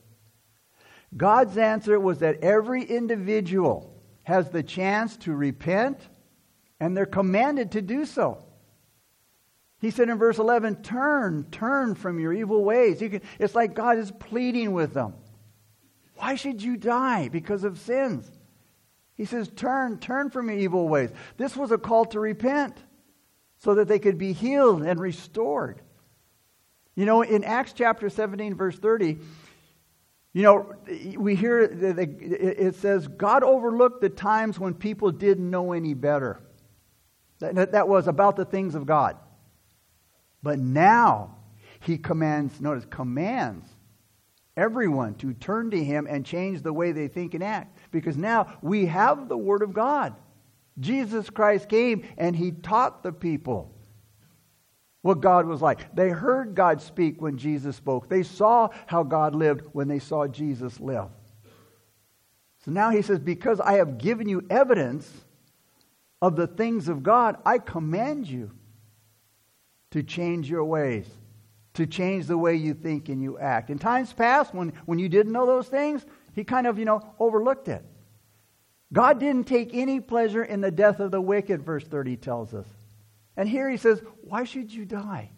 God's 1.15 1.57
answer 1.57 1.99
was 1.99 2.19
that 2.19 2.43
every 2.43 2.83
individual 2.83 3.93
has 4.23 4.49
the 4.49 4.63
chance 4.63 5.15
to 5.17 5.33
repent, 5.33 5.99
and 6.79 6.97
they're 6.97 7.05
commanded 7.05 7.71
to 7.71 7.81
do 7.81 8.05
so. 8.05 8.43
He 9.79 9.91
said 9.91 10.09
in 10.09 10.17
verse 10.17 10.39
11, 10.39 10.81
Turn, 10.81 11.45
turn 11.51 11.95
from 11.95 12.19
your 12.19 12.33
evil 12.33 12.63
ways. 12.63 13.01
You 13.01 13.09
can, 13.09 13.21
it's 13.39 13.55
like 13.55 13.73
God 13.73 13.97
is 13.97 14.11
pleading 14.11 14.71
with 14.71 14.93
them. 14.93 15.13
Why 16.15 16.35
should 16.35 16.63
you 16.63 16.77
die? 16.77 17.29
Because 17.29 17.63
of 17.63 17.79
sins. 17.79 18.31
He 19.15 19.25
says, 19.25 19.49
Turn, 19.55 19.99
turn 19.99 20.31
from 20.31 20.49
your 20.49 20.57
evil 20.57 20.87
ways. 20.87 21.11
This 21.37 21.55
was 21.55 21.71
a 21.71 21.77
call 21.77 22.05
to 22.05 22.19
repent 22.19 22.75
so 23.59 23.75
that 23.75 23.87
they 23.87 23.99
could 23.99 24.17
be 24.17 24.33
healed 24.33 24.81
and 24.81 24.99
restored. 24.99 25.81
You 26.95 27.05
know, 27.05 27.21
in 27.21 27.43
Acts 27.43 27.73
chapter 27.73 28.09
17, 28.09 28.55
verse 28.55 28.77
30, 28.79 29.19
you 30.33 30.43
know, 30.43 30.73
we 31.15 31.35
hear 31.35 31.61
it 31.61 32.75
says, 32.75 33.07
God 33.07 33.43
overlooked 33.43 34.01
the 34.01 34.09
times 34.09 34.59
when 34.59 34.73
people 34.73 35.11
didn't 35.11 35.49
know 35.49 35.73
any 35.73 35.93
better. 35.93 36.39
That 37.39 37.87
was 37.87 38.07
about 38.07 38.35
the 38.35 38.45
things 38.45 38.73
of 38.73 38.87
God. 38.87 39.17
But 40.43 40.59
now, 40.59 41.35
he 41.79 41.97
commands, 41.97 42.61
notice, 42.61 42.85
commands 42.89 43.65
everyone 44.55 45.13
to 45.15 45.33
turn 45.33 45.71
to 45.71 45.83
him 45.83 46.07
and 46.09 46.25
change 46.25 46.61
the 46.61 46.73
way 46.73 46.91
they 46.91 47.07
think 47.07 47.33
and 47.33 47.43
act. 47.43 47.77
Because 47.91 48.17
now 48.17 48.57
we 48.61 48.87
have 48.87 49.29
the 49.29 49.37
Word 49.37 49.61
of 49.61 49.73
God. 49.73 50.15
Jesus 50.79 51.29
Christ 51.29 51.69
came 51.69 52.03
and 52.17 52.35
he 52.35 52.51
taught 52.51 53.03
the 53.03 53.11
people 53.11 53.73
what 55.01 55.21
God 55.21 55.45
was 55.45 55.61
like. 55.61 55.95
They 55.95 56.09
heard 56.09 56.53
God 56.53 56.81
speak 56.81 57.21
when 57.21 57.37
Jesus 57.37 57.75
spoke, 57.75 58.09
they 58.09 58.23
saw 58.23 58.69
how 58.87 59.03
God 59.03 59.35
lived 59.35 59.61
when 59.71 59.87
they 59.87 59.99
saw 59.99 60.27
Jesus 60.27 60.79
live. 60.79 61.09
So 62.65 62.71
now 62.71 62.89
he 62.89 63.01
says, 63.01 63.19
Because 63.19 63.59
I 63.59 63.73
have 63.73 63.97
given 63.97 64.27
you 64.27 64.45
evidence 64.49 65.09
of 66.21 66.35
the 66.35 66.47
things 66.47 66.89
of 66.89 67.03
God, 67.03 67.37
I 67.45 67.59
command 67.59 68.27
you 68.27 68.51
to 69.91 70.03
change 70.03 70.49
your 70.49 70.65
ways 70.65 71.07
to 71.77 71.85
change 71.85 72.25
the 72.25 72.37
way 72.37 72.55
you 72.55 72.73
think 72.73 73.07
and 73.07 73.21
you 73.21 73.37
act. 73.37 73.69
In 73.69 73.77
times 73.77 74.11
past, 74.11 74.51
when, 74.51 74.73
when 74.87 74.97
you 74.97 75.07
didn't 75.07 75.31
know 75.31 75.45
those 75.45 75.67
things, 75.67 76.03
he 76.33 76.43
kind 76.43 76.65
of, 76.65 76.79
you 76.79 76.85
know, 76.85 77.03
overlooked 77.19 77.67
it. 77.67 77.85
God 78.91 79.19
didn't 79.19 79.43
take 79.43 79.75
any 79.75 79.99
pleasure 79.99 80.43
in 80.43 80.59
the 80.59 80.71
death 80.71 80.99
of 80.99 81.11
the 81.11 81.21
wicked, 81.21 81.61
verse 81.61 81.85
30 81.85 82.17
tells 82.17 82.55
us. 82.55 82.65
And 83.35 83.47
here 83.47 83.69
he 83.69 83.77
says, 83.77 84.01
Why 84.21 84.43
should 84.43 84.73
you 84.73 84.85
die? 84.85 85.29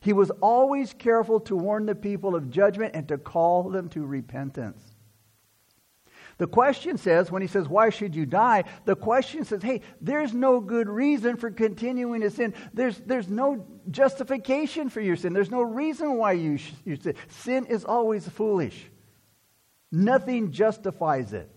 He 0.00 0.12
was 0.12 0.30
always 0.40 0.92
careful 0.92 1.38
to 1.40 1.54
warn 1.54 1.86
the 1.86 1.94
people 1.94 2.34
of 2.34 2.50
judgment 2.50 2.96
and 2.96 3.06
to 3.06 3.16
call 3.16 3.70
them 3.70 3.88
to 3.90 4.04
repentance. 4.04 4.87
The 6.38 6.46
question 6.46 6.98
says, 6.98 7.32
when 7.32 7.42
he 7.42 7.48
says, 7.48 7.68
Why 7.68 7.90
should 7.90 8.14
you 8.14 8.24
die? 8.24 8.64
The 8.84 8.94
question 8.94 9.44
says, 9.44 9.60
Hey, 9.60 9.82
there's 10.00 10.32
no 10.32 10.60
good 10.60 10.88
reason 10.88 11.36
for 11.36 11.50
continuing 11.50 12.20
to 12.20 12.30
sin. 12.30 12.54
There's, 12.72 12.96
there's 13.00 13.28
no 13.28 13.66
justification 13.90 14.88
for 14.88 15.00
your 15.00 15.16
sin. 15.16 15.32
There's 15.32 15.50
no 15.50 15.62
reason 15.62 16.16
why 16.16 16.32
you, 16.32 16.58
you 16.84 16.96
sin. 16.96 17.16
Sin 17.28 17.66
is 17.66 17.84
always 17.84 18.26
foolish, 18.28 18.88
nothing 19.90 20.52
justifies 20.52 21.32
it. 21.32 21.50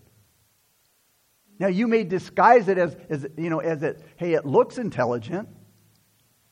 Now, 1.60 1.68
you 1.68 1.86
may 1.86 2.02
disguise 2.02 2.66
it 2.66 2.76
as, 2.76 2.96
as, 3.08 3.24
you 3.36 3.48
know, 3.48 3.60
as 3.60 3.84
it, 3.84 4.02
hey, 4.16 4.34
it 4.34 4.44
looks 4.44 4.78
intelligent, 4.78 5.48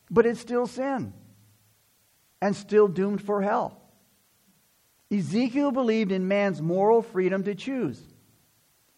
but 0.09 0.25
it's 0.25 0.39
still 0.39 0.69
sin 0.69 1.13
and 2.41 2.55
still 2.55 2.87
doomed 2.87 3.21
for 3.21 3.43
hell. 3.43 3.81
Ezekiel 5.11 5.73
believed 5.73 6.13
in 6.13 6.29
man's 6.29 6.63
moral 6.63 7.03
freedom 7.03 7.43
to 7.43 7.57
choose 7.57 8.01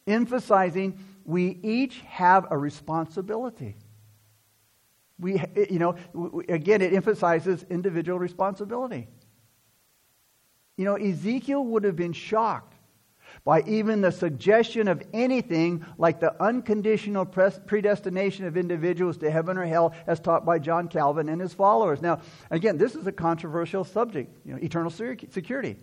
emphasizing 0.07 0.99
we 1.25 1.59
each 1.63 2.01
have 2.01 2.47
a 2.51 2.59
responsibility. 2.59 3.77
We, 5.19 5.43
you 5.71 5.79
know, 5.79 5.97
again, 6.49 6.83
it 6.83 6.93
emphasizes 6.93 7.65
individual 7.71 8.19
responsibility. 8.19 9.09
You 10.77 10.85
know, 10.85 10.97
Ezekiel 10.97 11.65
would 11.65 11.85
have 11.85 11.97
been 11.97 12.13
shocked 12.13 12.75
by 13.45 13.63
even 13.63 14.01
the 14.01 14.13
suggestion 14.13 14.89
of 14.89 15.03
anything 15.13 15.85
like 15.97 16.21
the 16.21 16.41
unconditional 16.43 17.25
predestination 17.25 18.47
of 18.47 18.57
individuals 18.57 19.17
to 19.19 19.31
heaven 19.31 19.57
or 19.57 19.65
hell 19.65 19.95
as 20.07 20.21
taught 20.21 20.45
by 20.45 20.59
John 20.59 20.89
Calvin 20.89 21.29
and 21.29 21.41
his 21.41 21.55
followers. 21.55 22.03
Now, 22.03 22.21
again, 22.51 22.77
this 22.77 22.95
is 22.95 23.07
a 23.07 23.13
controversial 23.13 23.85
subject, 23.85 24.37
you 24.45 24.53
know, 24.53 24.59
eternal 24.61 24.91
security. 24.91 25.77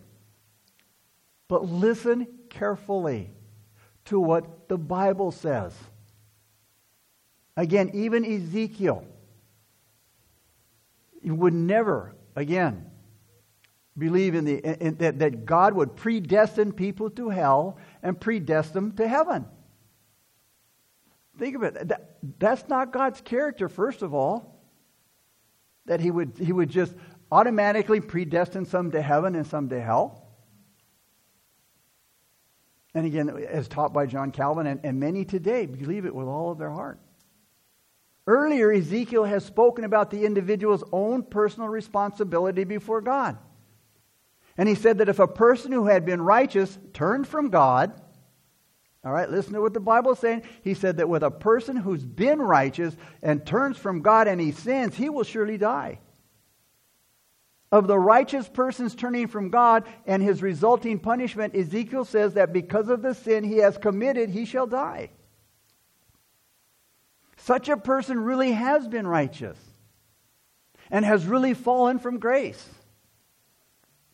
But 1.47 1.65
listen 1.65 2.27
carefully 2.49 3.31
to 4.09 4.19
what 4.19 4.67
the 4.67 4.77
Bible 4.77 5.31
says. 5.31 5.73
Again, 7.55 7.91
even 7.93 8.25
Ezekiel 8.25 9.05
would 11.23 11.53
never, 11.53 12.15
again, 12.35 12.89
believe 13.97 14.33
in, 14.33 14.45
the, 14.45 14.85
in, 14.85 14.95
that, 14.95 15.19
that 15.19 15.45
God 15.45 15.73
would 15.73 15.95
predestine 15.95 16.71
people 16.71 17.09
to 17.11 17.29
hell 17.29 17.77
and 18.01 18.19
predestine 18.19 18.93
to 18.93 19.07
heaven. 19.07 19.45
Think 21.37 21.55
of 21.55 21.63
it. 21.63 21.87
That, 21.87 22.17
that's 22.39 22.67
not 22.67 22.91
God's 22.91 23.21
character, 23.21 23.69
first 23.69 24.01
of 24.01 24.13
all. 24.13 24.59
That 25.85 25.99
he 25.99 26.11
would, 26.11 26.33
he 26.37 26.51
would 26.51 26.69
just 26.69 26.93
automatically 27.31 28.01
predestine 28.01 28.65
some 28.65 28.91
to 28.91 29.01
heaven 29.01 29.35
and 29.35 29.45
some 29.45 29.69
to 29.69 29.79
hell. 29.79 30.18
And 32.99 33.07
again, 33.07 33.29
as 33.29 33.69
taught 33.69 33.93
by 33.93 34.05
John 34.05 34.31
Calvin, 34.31 34.67
and, 34.67 34.81
and 34.83 34.99
many 34.99 35.23
today 35.23 35.65
believe 35.65 36.05
it 36.05 36.13
with 36.13 36.27
all 36.27 36.51
of 36.51 36.57
their 36.57 36.69
heart. 36.69 36.99
Earlier, 38.27 38.73
Ezekiel 38.73 39.23
has 39.23 39.45
spoken 39.45 39.85
about 39.85 40.11
the 40.11 40.25
individual's 40.25 40.83
own 40.91 41.23
personal 41.23 41.69
responsibility 41.69 42.65
before 42.65 42.99
God. 42.99 43.37
And 44.57 44.67
he 44.67 44.75
said 44.75 44.97
that 44.97 45.07
if 45.07 45.19
a 45.19 45.27
person 45.27 45.71
who 45.71 45.87
had 45.87 46.05
been 46.05 46.21
righteous 46.21 46.77
turned 46.91 47.25
from 47.25 47.49
God, 47.49 47.93
all 49.05 49.13
right, 49.13 49.29
listen 49.29 49.53
to 49.53 49.61
what 49.61 49.73
the 49.73 49.79
Bible 49.79 50.11
is 50.11 50.19
saying. 50.19 50.43
He 50.61 50.73
said 50.73 50.97
that 50.97 51.07
with 51.07 51.23
a 51.23 51.31
person 51.31 51.77
who's 51.77 52.03
been 52.03 52.41
righteous 52.41 52.97
and 53.23 53.45
turns 53.45 53.77
from 53.77 54.01
God 54.01 54.27
and 54.27 54.41
he 54.41 54.51
sins, 54.51 54.97
he 54.97 55.09
will 55.09 55.23
surely 55.23 55.57
die 55.57 55.99
of 57.71 57.87
the 57.87 57.97
righteous 57.97 58.47
person's 58.49 58.95
turning 58.95 59.27
from 59.27 59.49
God 59.49 59.83
and 60.05 60.23
his 60.23 60.41
resulting 60.41 60.99
punishment, 60.99 61.55
Ezekiel 61.55 62.05
says 62.05 62.33
that 62.33 62.51
because 62.51 62.89
of 62.89 63.01
the 63.01 63.13
sin 63.13 63.43
he 63.43 63.57
has 63.57 63.77
committed, 63.77 64.29
he 64.29 64.45
shall 64.45 64.65
die. 64.65 65.11
Such 67.37 67.69
a 67.69 67.77
person 67.77 68.19
really 68.19 68.51
has 68.51 68.87
been 68.87 69.07
righteous 69.07 69.57
and 70.89 71.05
has 71.05 71.25
really 71.25 71.53
fallen 71.53 71.99
from 71.99 72.19
grace. 72.19 72.67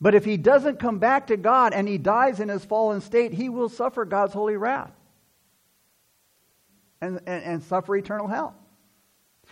But 0.02 0.16
if 0.16 0.26
he 0.26 0.38
doesn't 0.38 0.80
come 0.80 1.00
back 1.00 1.28
to 1.28 1.38
God 1.38 1.74
and 1.74 1.88
he 1.88 1.98
dies 1.98 2.40
in 2.40 2.50
his 2.50 2.66
fallen 2.66 3.00
state, 3.02 3.34
he 3.34 3.50
will 3.50 3.70
suffer 3.70 4.04
God's 4.04 4.34
holy 4.34 4.58
wrath 4.58 4.92
and, 7.02 7.20
and, 7.26 7.44
and 7.44 7.64
suffer 7.64 7.96
eternal 7.96 8.28
hell. 8.28 8.56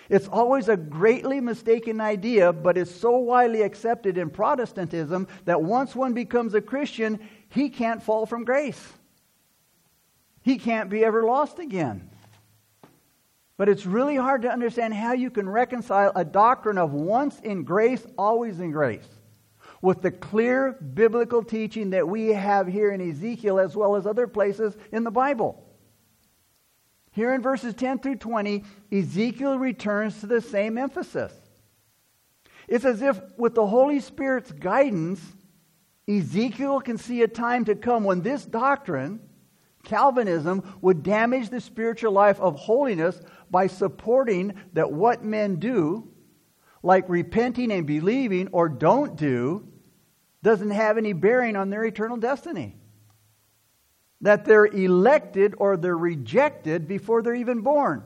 It's 0.10 0.28
always 0.28 0.70
a 0.70 0.78
greatly 0.78 1.40
mistaken 1.40 2.02
idea, 2.02 2.52
but 2.52 2.78
it's 2.78 2.94
so 2.94 3.18
widely 3.18 3.62
accepted 3.62 4.18
in 4.18 4.30
Protestantism 4.30 5.28
that 5.46 5.62
once 5.62 5.96
one 5.96 6.14
becomes 6.14 6.54
a 6.54 6.62
Christian, 6.62 7.20
he 7.50 7.70
can't 7.70 8.04
fall 8.04 8.26
from 8.26 8.44
grace. 8.44 8.94
He 10.42 10.58
can't 10.58 10.90
be 10.90 11.06
ever 11.06 11.24
lost 11.24 11.60
again. 11.60 12.10
But 13.56 13.70
it's 13.70 13.86
really 13.86 14.18
hard 14.18 14.42
to 14.42 14.52
understand 14.52 14.94
how 14.94 15.14
you 15.14 15.30
can 15.30 15.48
reconcile 15.48 16.12
a 16.16 16.26
doctrine 16.26 16.78
of 16.78 16.94
once 16.94 17.40
in 17.40 17.64
grace, 17.64 18.06
always 18.18 18.60
in 18.60 18.72
grace, 18.72 19.08
with 19.82 20.02
the 20.02 20.12
clear 20.12 20.74
biblical 20.74 21.44
teaching 21.44 21.92
that 21.92 22.08
we 22.08 22.30
have 22.30 22.68
here 22.68 22.92
in 22.92 23.00
Ezekiel 23.10 23.60
as 23.60 23.76
well 23.76 23.96
as 23.96 24.06
other 24.06 24.28
places 24.28 24.76
in 24.92 25.04
the 25.04 25.12
Bible. 25.12 25.63
Here 27.14 27.34
in 27.34 27.44
verses 27.44 27.76
10 27.76 28.00
through 28.00 28.16
20, 28.18 28.64
Ezekiel 28.92 29.60
returns 29.60 30.20
to 30.20 30.28
the 30.28 30.42
same 30.42 30.80
emphasis. 30.80 31.32
It's 32.68 32.86
as 32.86 33.04
if, 33.04 33.22
with 33.38 33.54
the 33.54 33.68
Holy 33.68 34.00
Spirit's 34.00 34.52
guidance, 34.52 35.22
Ezekiel 36.08 36.82
can 36.82 36.98
see 36.98 37.22
a 37.22 37.28
time 37.28 37.66
to 37.66 37.76
come 37.76 38.04
when 38.04 38.22
this 38.22 38.46
doctrine, 38.46 39.20
Calvinism, 39.84 40.78
would 40.82 41.04
damage 41.04 41.50
the 41.50 41.62
spiritual 41.62 42.14
life 42.14 42.40
of 42.40 42.56
holiness 42.56 43.22
by 43.52 43.68
supporting 43.68 44.56
that 44.74 44.92
what 44.92 45.24
men 45.24 45.58
do, 45.58 46.10
like 46.82 47.08
repenting 47.08 47.72
and 47.72 47.86
believing 47.86 48.48
or 48.52 48.68
don't 48.68 49.16
do, 49.16 49.68
doesn't 50.42 50.72
have 50.72 50.98
any 50.98 51.14
bearing 51.14 51.56
on 51.56 51.70
their 51.70 51.86
eternal 51.86 52.18
destiny. 52.18 52.76
That 54.24 54.46
they're 54.46 54.66
elected 54.66 55.54
or 55.58 55.76
they're 55.76 55.98
rejected 55.98 56.88
before 56.88 57.22
they're 57.22 57.36
even 57.36 57.60
born. 57.60 58.04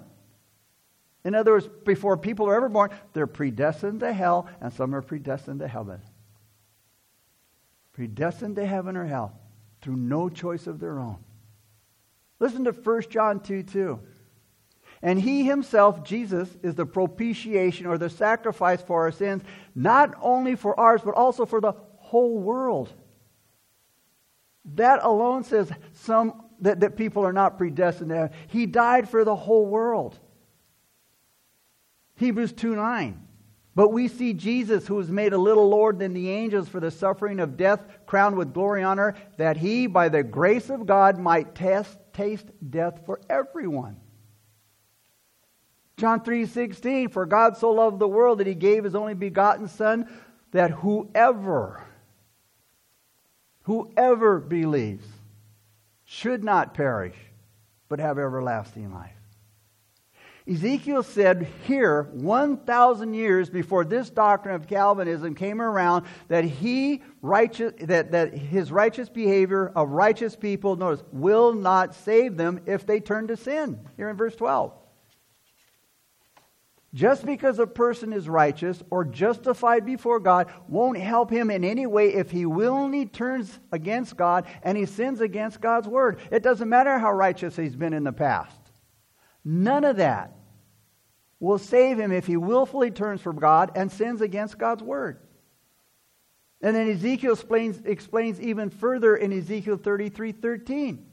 In 1.24 1.36
other 1.36 1.52
words, 1.52 1.70
before 1.86 2.18
people 2.18 2.48
are 2.48 2.56
ever 2.56 2.70
born, 2.70 2.90
they're 3.14 3.28
predestined 3.28 4.00
to 4.00 4.12
hell, 4.12 4.50
and 4.60 4.74
some 4.74 4.96
are 4.96 5.04
predestined 5.04 5.60
to 5.60 5.68
heaven. 5.68 6.02
Predestined 7.94 8.56
to 8.56 8.66
heaven 8.66 8.98
or 8.98 9.06
hell 9.06 9.40
through 9.82 9.96
no 9.96 10.28
choice 10.28 10.66
of 10.66 10.80
their 10.80 10.98
own. 10.98 11.18
Listen 12.40 12.64
to 12.64 12.72
1 12.72 13.02
John 13.10 13.40
2 13.40 13.64
2. 13.64 14.00
And 15.04 15.22
he 15.22 15.44
himself, 15.44 16.04
Jesus, 16.04 16.50
is 16.64 16.74
the 16.74 16.86
propitiation 16.88 17.86
or 17.86 18.00
the 18.00 18.10
sacrifice 18.10 18.82
for 18.82 19.04
our 19.04 19.12
sins, 19.12 19.44
not 19.76 20.16
only 20.20 20.56
for 20.56 20.80
ours, 20.80 21.02
but 21.06 21.14
also 21.14 21.46
for 21.46 21.62
the 21.62 21.74
whole 21.98 22.40
world. 22.40 22.92
That 24.76 25.04
alone 25.04 25.44
says 25.44 25.72
some 25.94 26.44
that, 26.62 26.82
that 26.82 26.98
people 26.98 27.26
are 27.26 27.34
not 27.34 27.58
predestined 27.58 28.10
to. 28.10 28.32
He 28.48 28.66
died 28.66 29.10
for 29.10 29.24
the 29.24 29.36
whole 29.36 29.66
world. 29.66 30.20
Hebrews 32.16 32.54
2 32.54 32.76
9. 32.76 33.24
But 33.76 33.90
we 33.90 34.08
see 34.08 34.34
Jesus, 34.34 34.88
who 34.88 34.96
was 34.96 35.12
made 35.12 35.34
a 35.34 35.38
little 35.38 35.70
Lord 35.70 36.00
than 36.00 36.14
the 36.14 36.32
angels 36.32 36.68
for 36.68 36.80
the 36.80 36.90
suffering 36.90 37.40
of 37.40 37.58
death, 37.58 37.80
crowned 38.08 38.36
with 38.36 38.52
glory 38.52 38.82
and 38.82 38.88
honor, 38.88 39.16
that 39.38 39.56
he, 39.56 39.86
by 39.86 40.10
the 40.10 40.24
grace 40.24 40.72
of 40.72 40.88
God, 40.88 41.20
might 41.20 41.54
test, 41.54 42.00
taste 42.12 42.48
death 42.68 43.02
for 43.06 43.22
everyone. 43.30 43.98
John 45.98 46.22
3:16 46.22 47.12
For 47.12 47.26
God 47.26 47.56
so 47.56 47.72
loved 47.72 48.00
the 48.00 48.08
world 48.08 48.40
that 48.40 48.48
he 48.48 48.56
gave 48.56 48.84
his 48.84 48.96
only 48.96 49.14
begotten 49.14 49.68
son 49.68 50.10
that 50.52 50.72
whoever 50.72 51.87
whoever 53.68 54.40
believes 54.40 55.06
should 56.06 56.42
not 56.42 56.74
perish 56.74 57.16
but 57.90 58.00
have 58.00 58.18
everlasting 58.18 58.94
life. 58.94 59.12
Ezekiel 60.50 61.04
said 61.04 61.50
here, 61.66 62.04
1,000 62.14 63.14
years 63.14 63.50
before 63.50 63.84
this 63.84 64.10
doctrine 64.10 64.56
of 64.56 64.68
Calvinism 64.68 65.36
came 65.36 65.62
around, 65.62 66.06
that 66.30 66.46
he 66.46 67.04
righteous, 67.22 67.74
that, 67.82 68.12
that 68.12 68.34
his 68.34 68.72
righteous 68.72 69.10
behavior 69.10 69.74
of 69.76 69.90
righteous 69.90 70.38
people, 70.38 70.78
notice, 70.78 71.04
will 71.12 71.52
not 71.52 71.94
save 71.94 72.38
them 72.38 72.62
if 72.66 72.86
they 72.86 73.02
turn 73.02 73.28
to 73.28 73.36
sin. 73.36 73.78
Here 73.98 74.08
in 74.08 74.16
verse 74.16 74.36
12. 74.38 74.72
Just 76.98 77.28
because 77.28 77.60
a 77.60 77.68
person 77.68 78.12
is 78.12 78.28
righteous 78.28 78.82
or 78.90 79.06
justified 79.06 79.86
before 79.86 80.20
God 80.20 80.52
won't 80.68 80.98
help 80.98 81.30
him 81.30 81.52
in 81.52 81.64
any 81.64 81.86
way 81.86 82.16
if 82.16 82.32
he 82.32 82.48
willingly 82.48 83.06
turns 83.06 83.60
against 83.72 84.18
God 84.18 84.48
and 84.64 84.76
he 84.76 84.88
sins 84.88 85.22
against 85.22 85.62
God's 85.62 85.88
word. 85.88 86.18
It 86.32 86.42
doesn't 86.42 86.68
matter 86.68 86.98
how 86.98 87.12
righteous 87.12 87.56
he's 87.56 87.76
been 87.76 87.94
in 87.94 88.04
the 88.04 88.12
past. 88.12 88.60
None 89.46 89.84
of 89.84 89.98
that 89.98 90.32
will 91.40 91.60
save 91.60 92.00
him 92.00 92.12
if 92.12 92.26
he 92.26 92.36
willfully 92.36 92.90
turns 92.90 93.22
from 93.22 93.38
God 93.38 93.74
and 93.76 93.92
sins 93.92 94.22
against 94.22 94.58
God's 94.58 94.82
word. 94.82 95.20
And 96.64 96.76
then 96.76 96.90
Ezekiel 96.90 97.34
explains, 97.34 97.80
explains 97.86 98.42
even 98.42 98.72
further 98.72 99.16
in 99.16 99.32
Ezekiel 99.32 99.78
33 99.78 100.32
13. 100.32 101.06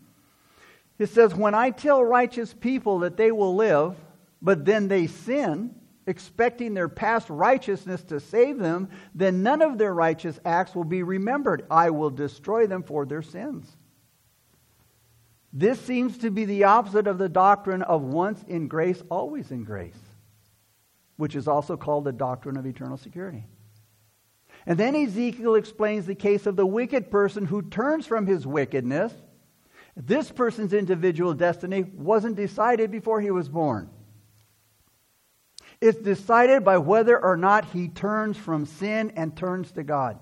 It 0.99 1.11
says, 1.11 1.35
When 1.35 1.55
I 1.55 1.69
tell 1.69 2.03
righteous 2.03 2.55
people 2.55 3.01
that 3.01 3.19
they 3.19 3.31
will 3.33 3.55
live, 3.55 3.97
but 4.45 4.65
then 4.65 4.87
they 4.87 5.09
sin, 5.09 5.75
expecting 6.07 6.75
their 6.75 6.89
past 6.89 7.29
righteousness 7.29 8.05
to 8.05 8.21
save 8.21 8.59
them, 8.59 8.89
then 9.13 9.43
none 9.43 9.63
of 9.63 9.77
their 9.77 9.93
righteous 9.93 10.39
acts 10.45 10.77
will 10.77 10.85
be 10.85 11.03
remembered. 11.03 11.67
I 11.69 11.91
will 11.91 12.11
destroy 12.11 12.69
them 12.69 12.85
for 12.85 13.05
their 13.05 13.23
sins. 13.23 13.67
This 15.53 15.81
seems 15.81 16.19
to 16.19 16.31
be 16.31 16.45
the 16.45 16.65
opposite 16.65 17.09
of 17.09 17.19
the 17.19 17.29
doctrine 17.29 17.83
of 17.83 18.03
once 18.03 18.45
in 18.47 18.69
grace, 18.69 19.03
always 19.11 19.51
in 19.51 19.65
grace 19.65 19.99
which 21.17 21.37
is 21.37 21.49
also 21.49 21.77
called 21.77 22.05
the 22.05 22.13
doctrine 22.13 22.57
of 22.57 22.67
eternal 22.67 22.97
security. 22.97 23.47
And 24.67 24.79
then 24.79 24.97
Ezekiel 24.97 25.57
explains 25.57 26.07
the 26.07 26.15
case 26.15 26.47
of 26.47 26.57
the 26.57 26.67
wicked 26.67 27.11
person 27.11 27.45
who 27.45 27.63
turns 27.63 28.07
from 28.07 28.27
his 28.27 28.47
wickedness. 28.47 29.13
This 29.97 30.31
person's 30.33 30.73
individual 30.73 31.35
destiny 31.35 31.83
wasn't 31.83 32.37
decided 32.37 32.91
before 32.91 33.21
he 33.21 33.31
was 33.31 33.49
born. 33.49 33.91
It's 35.85 35.99
decided 35.99 36.65
by 36.65 36.79
whether 36.79 37.23
or 37.23 37.37
not 37.37 37.67
he 37.67 37.89
turns 37.89 38.39
from 38.39 38.65
sin 38.65 39.13
and 39.17 39.37
turns 39.37 39.71
to 39.73 39.83
God. 39.83 40.19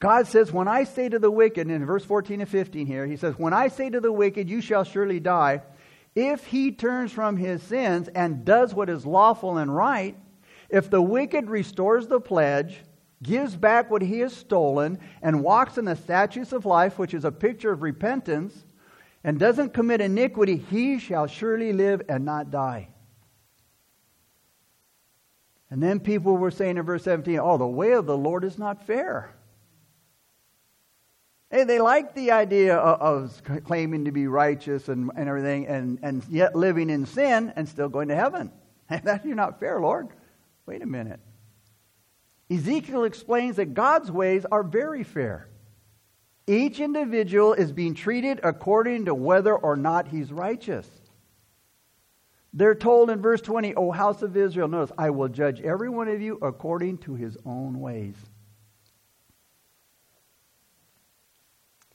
God 0.00 0.26
says, 0.26 0.52
When 0.52 0.66
I 0.66 0.82
say 0.82 1.08
to 1.08 1.20
the 1.20 1.30
wicked, 1.30 1.70
in 1.70 1.86
verse 1.86 2.04
14 2.04 2.40
and 2.40 2.50
15 2.50 2.88
here, 2.88 3.06
he 3.06 3.16
says, 3.16 3.38
When 3.38 3.52
I 3.52 3.68
say 3.68 3.90
to 3.90 4.00
the 4.00 4.10
wicked, 4.10 4.50
you 4.50 4.60
shall 4.60 4.82
surely 4.82 5.20
die, 5.20 5.62
if 6.16 6.46
he 6.46 6.72
turns 6.72 7.12
from 7.12 7.36
his 7.36 7.62
sins 7.62 8.08
and 8.08 8.44
does 8.44 8.74
what 8.74 8.90
is 8.90 9.06
lawful 9.06 9.56
and 9.58 9.72
right, 9.72 10.16
if 10.68 10.90
the 10.90 11.00
wicked 11.00 11.48
restores 11.48 12.08
the 12.08 12.20
pledge, 12.20 12.80
gives 13.22 13.54
back 13.54 13.88
what 13.88 14.02
he 14.02 14.18
has 14.18 14.32
stolen, 14.32 14.98
and 15.22 15.44
walks 15.44 15.78
in 15.78 15.84
the 15.84 15.94
statutes 15.94 16.52
of 16.52 16.66
life, 16.66 16.98
which 16.98 17.14
is 17.14 17.24
a 17.24 17.30
picture 17.30 17.70
of 17.70 17.82
repentance, 17.82 18.64
and 19.22 19.38
doesn't 19.38 19.74
commit 19.74 20.00
iniquity, 20.00 20.56
he 20.56 20.98
shall 20.98 21.28
surely 21.28 21.72
live 21.72 22.02
and 22.08 22.24
not 22.24 22.50
die. 22.50 22.88
And 25.70 25.82
then 25.82 26.00
people 26.00 26.36
were 26.36 26.50
saying 26.50 26.78
in 26.78 26.82
verse 26.84 27.04
17, 27.04 27.38
oh, 27.38 27.58
the 27.58 27.66
way 27.66 27.92
of 27.92 28.06
the 28.06 28.16
Lord 28.16 28.44
is 28.44 28.58
not 28.58 28.86
fair. 28.86 29.34
Hey, 31.50 31.64
they 31.64 31.78
like 31.78 32.14
the 32.14 32.32
idea 32.32 32.76
of, 32.76 33.42
of 33.44 33.64
claiming 33.64 34.04
to 34.04 34.12
be 34.12 34.26
righteous 34.26 34.88
and, 34.88 35.10
and 35.16 35.28
everything, 35.28 35.66
and, 35.66 35.98
and 36.02 36.22
yet 36.28 36.54
living 36.54 36.90
in 36.90 37.06
sin 37.06 37.52
and 37.56 37.68
still 37.68 37.88
going 37.88 38.08
to 38.08 38.16
heaven. 38.16 38.52
That 39.04 39.26
you're 39.26 39.36
not 39.36 39.60
fair, 39.60 39.80
Lord. 39.80 40.08
Wait 40.64 40.80
a 40.80 40.86
minute. 40.86 41.20
Ezekiel 42.50 43.04
explains 43.04 43.56
that 43.56 43.74
God's 43.74 44.10
ways 44.10 44.46
are 44.50 44.62
very 44.62 45.02
fair. 45.02 45.48
Each 46.46 46.80
individual 46.80 47.52
is 47.52 47.72
being 47.72 47.94
treated 47.94 48.40
according 48.42 49.04
to 49.04 49.14
whether 49.14 49.54
or 49.54 49.76
not 49.76 50.08
he's 50.08 50.32
righteous. 50.32 50.88
They're 52.52 52.74
told 52.74 53.10
in 53.10 53.20
verse 53.20 53.40
20, 53.42 53.74
O 53.74 53.90
house 53.90 54.22
of 54.22 54.36
Israel, 54.36 54.68
notice, 54.68 54.92
I 54.96 55.10
will 55.10 55.28
judge 55.28 55.60
every 55.60 55.88
one 55.88 56.08
of 56.08 56.20
you 56.20 56.38
according 56.40 56.98
to 56.98 57.14
his 57.14 57.36
own 57.44 57.78
ways. 57.80 58.16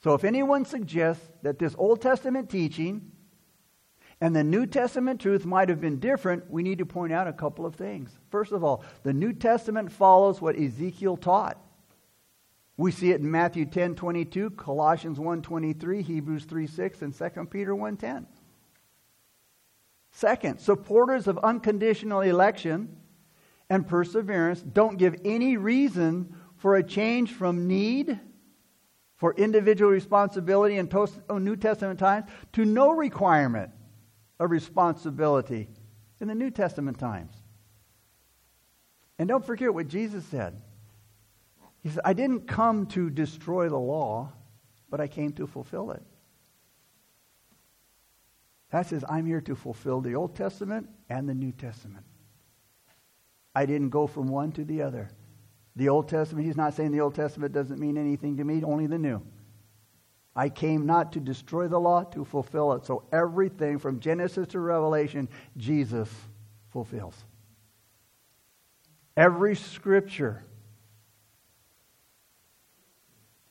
So 0.03 0.13
if 0.13 0.23
anyone 0.23 0.65
suggests 0.65 1.25
that 1.43 1.59
this 1.59 1.75
Old 1.77 2.01
Testament 2.01 2.49
teaching 2.49 3.11
and 4.19 4.35
the 4.35 4.43
New 4.43 4.65
Testament 4.65 5.21
truth 5.21 5.45
might 5.45 5.69
have 5.69 5.81
been 5.81 5.99
different, 5.99 6.49
we 6.51 6.61
need 6.61 6.77
to 6.79 6.85
point 6.85 7.13
out 7.13 7.27
a 7.27 7.33
couple 7.33 7.65
of 7.65 7.75
things. 7.75 8.11
First 8.29 8.51
of 8.51 8.63
all, 8.63 8.83
the 9.03 9.13
New 9.13 9.33
Testament 9.33 9.91
follows 9.91 10.41
what 10.41 10.59
Ezekiel 10.59 11.17
taught. 11.17 11.57
We 12.75 12.91
see 12.91 13.11
it 13.11 13.21
in 13.21 13.29
Matthew 13.29 13.65
10 13.65 13.95
22, 13.95 14.51
Colossians 14.51 15.19
1 15.19 15.41
23, 15.41 16.01
Hebrews 16.01 16.45
3 16.45 16.67
6, 16.67 17.01
and 17.01 17.15
2 17.17 17.45
Peter 17.45 17.73
1 17.73 17.97
10. 17.97 18.27
Second, 20.13 20.59
supporters 20.59 21.27
of 21.27 21.39
unconditional 21.39 22.21
election 22.21 22.95
and 23.67 23.87
perseverance 23.87 24.61
don't 24.61 24.97
give 24.97 25.15
any 25.25 25.57
reason 25.57 26.35
for 26.55 26.75
a 26.75 26.83
change 26.83 27.31
from 27.31 27.67
need 27.67 28.19
for 29.15 29.33
individual 29.33 29.89
responsibility 29.89 30.77
in 30.77 30.87
oh, 31.29 31.37
New 31.39 31.55
Testament 31.55 31.99
times 31.99 32.29
to 32.53 32.63
no 32.63 32.91
requirement 32.91 33.71
of 34.39 34.51
responsibility 34.51 35.67
in 36.21 36.27
the 36.27 36.35
New 36.35 36.51
Testament 36.51 36.99
times. 36.99 37.33
And 39.17 39.27
don't 39.27 39.45
forget 39.45 39.73
what 39.73 39.87
Jesus 39.87 40.23
said. 40.25 40.61
He 41.81 41.89
said, 41.89 42.01
I 42.05 42.13
didn't 42.13 42.47
come 42.47 42.85
to 42.87 43.09
destroy 43.09 43.67
the 43.67 43.79
law, 43.79 44.31
but 44.91 45.01
I 45.01 45.07
came 45.07 45.31
to 45.33 45.47
fulfill 45.47 45.91
it. 45.91 46.03
That 48.73 48.87
says, 48.87 49.05
I'm 49.07 49.27
here 49.27 49.41
to 49.41 49.55
fulfill 49.55 50.01
the 50.01 50.15
Old 50.15 50.35
Testament 50.35 50.89
and 51.07 51.29
the 51.29 51.33
New 51.35 51.51
Testament. 51.51 52.03
I 53.53 53.67
didn't 53.67 53.91
go 53.91 54.07
from 54.07 54.27
one 54.27 54.51
to 54.53 54.65
the 54.65 54.81
other. 54.81 55.11
The 55.75 55.89
Old 55.89 56.09
Testament, 56.09 56.47
he's 56.47 56.57
not 56.57 56.73
saying 56.73 56.91
the 56.91 57.01
Old 57.01 57.13
Testament 57.13 57.53
doesn't 57.53 57.79
mean 57.79 57.99
anything 57.99 58.35
to 58.37 58.43
me, 58.43 58.63
only 58.63 58.87
the 58.87 58.97
New. 58.97 59.21
I 60.35 60.49
came 60.49 60.87
not 60.87 61.13
to 61.13 61.19
destroy 61.19 61.67
the 61.67 61.79
law, 61.79 62.03
to 62.03 62.25
fulfill 62.25 62.73
it. 62.73 62.83
So 62.83 63.03
everything 63.11 63.77
from 63.77 63.99
Genesis 63.99 64.47
to 64.49 64.59
Revelation, 64.59 65.29
Jesus 65.55 66.09
fulfills. 66.69 67.23
Every 69.15 69.55
scripture 69.55 70.41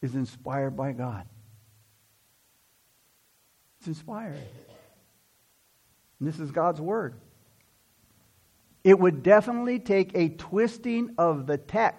is 0.00 0.16
inspired 0.16 0.76
by 0.76 0.90
God. 0.90 1.28
It's 3.78 3.86
inspired. 3.86 4.36
And 6.22 6.28
this 6.28 6.38
is 6.38 6.52
God's 6.52 6.80
word. 6.80 7.16
It 8.84 8.96
would 8.96 9.24
definitely 9.24 9.80
take 9.80 10.12
a 10.14 10.28
twisting 10.28 11.16
of 11.18 11.48
the 11.48 11.58
text 11.58 11.98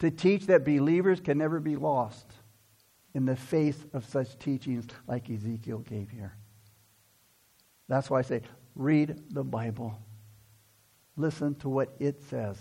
to 0.00 0.10
teach 0.10 0.46
that 0.46 0.64
believers 0.64 1.20
can 1.20 1.38
never 1.38 1.60
be 1.60 1.76
lost. 1.76 2.26
in 3.14 3.24
the 3.24 3.36
face 3.36 3.78
of 3.92 4.04
such 4.04 4.38
teachings 4.38 4.86
like 5.06 5.30
Ezekiel 5.30 5.78
gave 5.78 6.10
here. 6.10 6.34
That's 7.88 8.08
why 8.08 8.20
I 8.20 8.22
say, 8.22 8.42
read 8.76 9.20
the 9.30 9.42
Bible. 9.42 9.98
Listen 11.16 11.54
to 11.56 11.68
what 11.68 11.94
it 11.98 12.22
says 12.22 12.56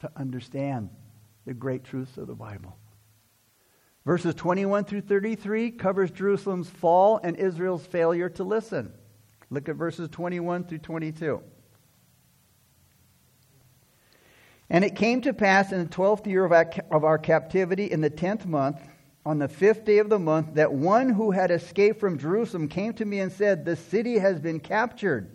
to 0.00 0.10
understand 0.16 0.90
the 1.44 1.52
great 1.52 1.84
truths 1.84 2.16
of 2.16 2.28
the 2.28 2.34
Bible. 2.34 2.76
Verses 4.10 4.34
21 4.34 4.86
through 4.86 5.02
33 5.02 5.70
covers 5.70 6.10
Jerusalem's 6.10 6.68
fall 6.68 7.20
and 7.22 7.36
Israel's 7.36 7.86
failure 7.86 8.28
to 8.30 8.42
listen. 8.42 8.92
Look 9.50 9.68
at 9.68 9.76
verses 9.76 10.08
21 10.08 10.64
through 10.64 10.78
22. 10.78 11.40
And 14.68 14.84
it 14.84 14.96
came 14.96 15.20
to 15.20 15.32
pass 15.32 15.70
in 15.70 15.78
the 15.78 15.88
twelfth 15.88 16.26
year 16.26 16.44
of 16.44 16.50
our, 16.50 16.68
of 16.90 17.04
our 17.04 17.18
captivity, 17.18 17.84
in 17.84 18.00
the 18.00 18.10
tenth 18.10 18.46
month, 18.46 18.80
on 19.24 19.38
the 19.38 19.46
fifth 19.46 19.84
day 19.84 19.98
of 19.98 20.08
the 20.08 20.18
month, 20.18 20.54
that 20.54 20.72
one 20.72 21.10
who 21.10 21.30
had 21.30 21.52
escaped 21.52 22.00
from 22.00 22.18
Jerusalem 22.18 22.66
came 22.66 22.92
to 22.94 23.04
me 23.04 23.20
and 23.20 23.30
said, 23.30 23.64
The 23.64 23.76
city 23.76 24.18
has 24.18 24.40
been 24.40 24.58
captured. 24.58 25.30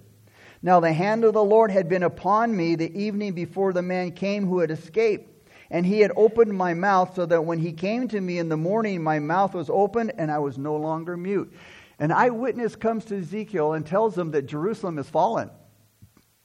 Now 0.61 0.81
the 0.81 0.91
hand 0.91 1.23
of 1.23 1.31
the 1.33 1.41
Lord 1.41 1.71
had 1.71 1.88
been 1.88 2.03
upon 2.03 2.53
me 2.53 2.75
the 2.75 2.93
evening 2.93 3.35
before 3.35 3.71
the 3.71 3.81
man 3.81 4.11
came 4.11 4.45
who 4.45 4.59
had 4.59 4.69
escaped. 4.69 5.31
And 5.69 5.86
he 5.86 5.99
had 5.99 6.12
opened 6.15 6.54
my 6.54 6.73
mouth 6.73 7.15
so 7.15 7.25
that 7.25 7.45
when 7.45 7.60
he 7.60 7.71
came 7.71 8.08
to 8.10 8.21
me 8.21 8.38
in 8.38 8.49
the 8.49 8.58
morning, 8.58 9.04
my 9.04 9.19
mouth 9.19 9.54
was 9.54 9.69
open 9.69 10.12
and 10.12 10.32
I 10.32 10.39
was 10.39 10.58
no 10.58 10.75
longer 10.75 11.17
mute. 11.17 11.54
An 11.99 12.12
eyewitness 12.12 12.75
comes 12.75 13.06
to 13.06 13.17
Ezekiel 13.17 13.73
and 13.73 13.86
tells 13.86 14.17
him 14.17 14.32
that 14.32 14.43
Jerusalem 14.43 14.99
is 14.99 15.10
fallen. 15.10 15.49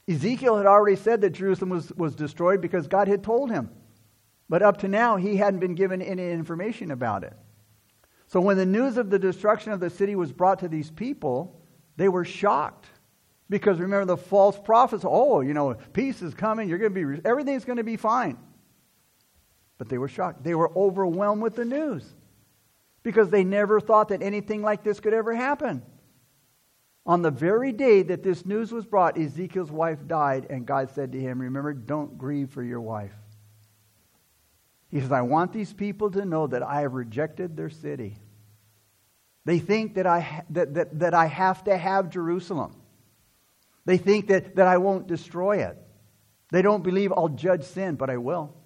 Ezekiel 0.08 0.56
had 0.56 0.66
already 0.66 0.96
said 0.96 1.20
that 1.20 1.30
Jerusalem 1.30 1.70
was, 1.70 1.92
was 1.92 2.14
destroyed 2.14 2.60
because 2.60 2.88
God 2.88 3.08
had 3.08 3.22
told 3.22 3.50
him. 3.50 3.70
But 4.48 4.62
up 4.62 4.78
to 4.78 4.88
now, 4.88 5.16
he 5.16 5.36
hadn't 5.36 5.60
been 5.60 5.74
given 5.74 6.02
any 6.02 6.30
information 6.30 6.90
about 6.90 7.22
it. 7.24 7.34
So 8.26 8.40
when 8.40 8.56
the 8.56 8.66
news 8.66 8.96
of 8.96 9.10
the 9.10 9.18
destruction 9.18 9.72
of 9.72 9.80
the 9.80 9.90
city 9.90 10.16
was 10.16 10.32
brought 10.32 10.60
to 10.60 10.68
these 10.68 10.90
people, 10.90 11.60
they 11.96 12.08
were 12.08 12.24
shocked. 12.24 12.86
Because 13.48 13.78
remember, 13.78 14.06
the 14.06 14.16
false 14.16 14.58
prophets, 14.58 15.04
oh, 15.06 15.40
you 15.40 15.52
know, 15.52 15.74
peace 15.92 16.22
is 16.22 16.34
coming, 16.34 16.68
you're 16.68 16.78
going 16.78 16.94
to 16.94 17.16
be, 17.16 17.20
everything's 17.24 17.64
going 17.64 17.78
to 17.78 17.84
be 17.84 17.96
fine. 17.96 18.38
But 19.80 19.88
they 19.88 19.96
were 19.96 20.08
shocked. 20.08 20.44
They 20.44 20.54
were 20.54 20.70
overwhelmed 20.76 21.40
with 21.40 21.56
the 21.56 21.64
news 21.64 22.04
because 23.02 23.30
they 23.30 23.44
never 23.44 23.80
thought 23.80 24.08
that 24.08 24.20
anything 24.20 24.60
like 24.60 24.84
this 24.84 25.00
could 25.00 25.14
ever 25.14 25.34
happen. 25.34 25.82
On 27.06 27.22
the 27.22 27.30
very 27.30 27.72
day 27.72 28.02
that 28.02 28.22
this 28.22 28.44
news 28.44 28.72
was 28.72 28.84
brought, 28.84 29.18
Ezekiel's 29.18 29.70
wife 29.70 30.06
died, 30.06 30.48
and 30.50 30.66
God 30.66 30.90
said 30.90 31.12
to 31.12 31.18
him, 31.18 31.40
Remember, 31.40 31.72
don't 31.72 32.18
grieve 32.18 32.50
for 32.50 32.62
your 32.62 32.82
wife. 32.82 33.14
He 34.90 35.00
says, 35.00 35.12
I 35.12 35.22
want 35.22 35.54
these 35.54 35.72
people 35.72 36.10
to 36.10 36.26
know 36.26 36.46
that 36.46 36.62
I 36.62 36.82
have 36.82 36.92
rejected 36.92 37.56
their 37.56 37.70
city. 37.70 38.18
They 39.46 39.60
think 39.60 39.94
that 39.94 40.06
I, 40.06 40.44
that, 40.50 40.74
that, 40.74 40.98
that 40.98 41.14
I 41.14 41.24
have 41.24 41.64
to 41.64 41.74
have 41.74 42.10
Jerusalem. 42.10 42.76
They 43.86 43.96
think 43.96 44.26
that, 44.26 44.56
that 44.56 44.66
I 44.66 44.76
won't 44.76 45.06
destroy 45.06 45.64
it. 45.64 45.78
They 46.50 46.60
don't 46.60 46.84
believe 46.84 47.14
I'll 47.16 47.30
judge 47.30 47.62
sin, 47.62 47.94
but 47.94 48.10
I 48.10 48.18
will. 48.18 48.59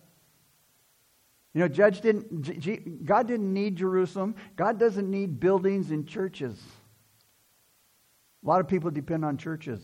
You 1.55 1.61
know, 1.61 1.69
judge 1.69 2.01
didn't, 2.01 3.07
God 3.07 3.29
didn't 3.29 3.53
need 3.53 3.77
Jerusalem. 3.77 4.35
God 4.57 4.79
doesn't 4.79 5.09
need 5.09 5.39
buildings 5.39 5.93
and 5.93 6.07
churches. 6.07 6.61
A 8.45 8.49
lot 8.49 8.61
of 8.61 8.67
people 8.67 8.91
depend 8.91 9.25
on 9.25 9.37
churches. 9.37 9.81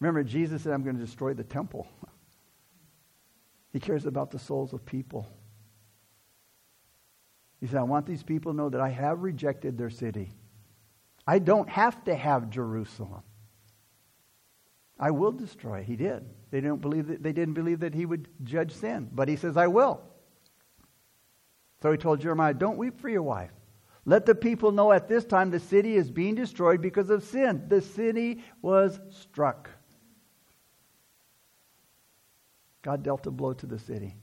Remember, 0.00 0.24
Jesus 0.24 0.62
said, 0.62 0.72
I'm 0.72 0.82
going 0.82 0.98
to 0.98 1.04
destroy 1.04 1.34
the 1.34 1.44
temple. 1.44 1.88
He 3.70 3.78
cares 3.78 4.06
about 4.06 4.30
the 4.30 4.38
souls 4.38 4.72
of 4.72 4.84
people. 4.86 5.28
He 7.60 7.66
said, 7.66 7.76
I 7.76 7.82
want 7.82 8.06
these 8.06 8.22
people 8.22 8.52
to 8.52 8.56
know 8.56 8.70
that 8.70 8.80
I 8.80 8.88
have 8.88 9.22
rejected 9.22 9.76
their 9.76 9.90
city. 9.90 10.30
I 11.26 11.38
don't 11.38 11.68
have 11.68 12.02
to 12.04 12.14
have 12.14 12.48
Jerusalem. 12.48 13.22
I 14.98 15.10
will 15.10 15.32
destroy. 15.32 15.82
He 15.82 15.96
did. 15.96 16.24
They 16.50 16.60
didn't 16.60 16.80
believe 16.80 17.06
that 17.08 17.22
they 17.22 17.32
didn't 17.32 17.54
believe 17.54 17.80
that 17.80 17.94
he 17.94 18.06
would 18.06 18.28
judge 18.42 18.72
sin, 18.72 19.08
but 19.12 19.28
he 19.28 19.36
says, 19.36 19.56
I 19.56 19.66
will. 19.66 20.00
So 21.82 21.92
he 21.92 21.98
told 21.98 22.20
Jeremiah, 22.20 22.54
Don't 22.54 22.78
weep 22.78 23.00
for 23.00 23.08
your 23.08 23.22
wife. 23.22 23.52
Let 24.04 24.24
the 24.26 24.34
people 24.34 24.72
know 24.72 24.90
at 24.90 25.06
this 25.06 25.24
time 25.24 25.50
the 25.50 25.60
city 25.60 25.94
is 25.94 26.10
being 26.10 26.34
destroyed 26.34 26.80
because 26.80 27.10
of 27.10 27.22
sin. 27.22 27.64
The 27.68 27.82
city 27.82 28.42
was 28.62 28.98
struck. 29.10 29.68
God 32.82 33.02
dealt 33.02 33.26
a 33.26 33.30
blow 33.30 33.52
to 33.52 33.66
the 33.66 33.78
city. 33.78 34.16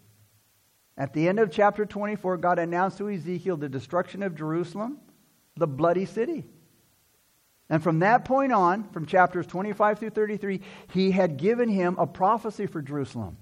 At 0.97 1.13
the 1.13 1.27
end 1.27 1.39
of 1.39 1.51
chapter 1.51 1.85
24, 1.85 2.37
God 2.37 2.57
announced 2.57 2.97
to 2.97 3.09
Ezekiel 3.09 3.57
the 3.57 3.69
destruction 3.69 4.23
of 4.23 4.33
Jerusalem, 4.33 4.97
the 5.55 5.67
bloody 5.67 6.05
city. 6.05 6.45
And 7.69 7.81
from 7.81 7.99
that 7.99 8.25
point 8.25 8.51
on, 8.51 8.83
from 8.89 9.05
chapters 9.05 9.47
25 9.47 9.99
through 9.99 10.09
33, 10.11 10.61
he 10.91 11.11
had 11.11 11.37
given 11.37 11.67
him 11.67 11.95
a 11.97 12.05
prophecy 12.05 12.67
for 12.67 12.81
Jerusalem. 12.81 13.37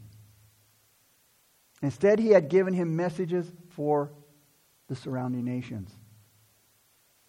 Instead, 1.81 2.19
he 2.19 2.29
had 2.29 2.49
given 2.49 2.73
him 2.73 2.95
messages 2.95 3.51
for 3.69 4.13
the 4.88 4.95
surrounding 4.95 5.43
nations. 5.43 5.91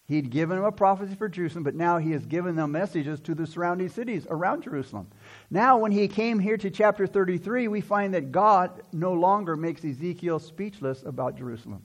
He'd 0.07 0.29
given 0.29 0.57
them 0.57 0.65
a 0.65 0.71
prophecy 0.71 1.15
for 1.15 1.27
Jerusalem, 1.27 1.63
but 1.63 1.75
now 1.75 1.97
he 1.97 2.11
has 2.11 2.25
given 2.25 2.55
them 2.55 2.71
messages 2.71 3.19
to 3.21 3.35
the 3.35 3.47
surrounding 3.47 3.89
cities 3.89 4.25
around 4.29 4.63
Jerusalem. 4.63 5.07
Now, 5.49 5.79
when 5.79 5.91
he 5.91 6.07
came 6.07 6.39
here 6.39 6.57
to 6.57 6.69
chapter 6.69 7.07
33, 7.07 7.67
we 7.67 7.81
find 7.81 8.13
that 8.13 8.31
God 8.31 8.83
no 8.93 9.13
longer 9.13 9.57
makes 9.57 9.83
Ezekiel 9.83 10.39
speechless 10.39 11.03
about 11.03 11.37
Jerusalem. 11.37 11.83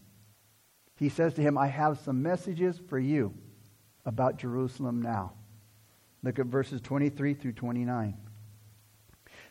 He 0.96 1.08
says 1.08 1.32
to 1.34 1.42
him, 1.42 1.56
I 1.56 1.66
have 1.68 1.98
some 1.98 2.22
messages 2.22 2.78
for 2.88 2.98
you 2.98 3.34
about 4.04 4.38
Jerusalem 4.38 5.02
now. 5.02 5.32
Look 6.22 6.38
at 6.38 6.46
verses 6.46 6.80
23 6.80 7.34
through 7.34 7.52
29. 7.52 8.16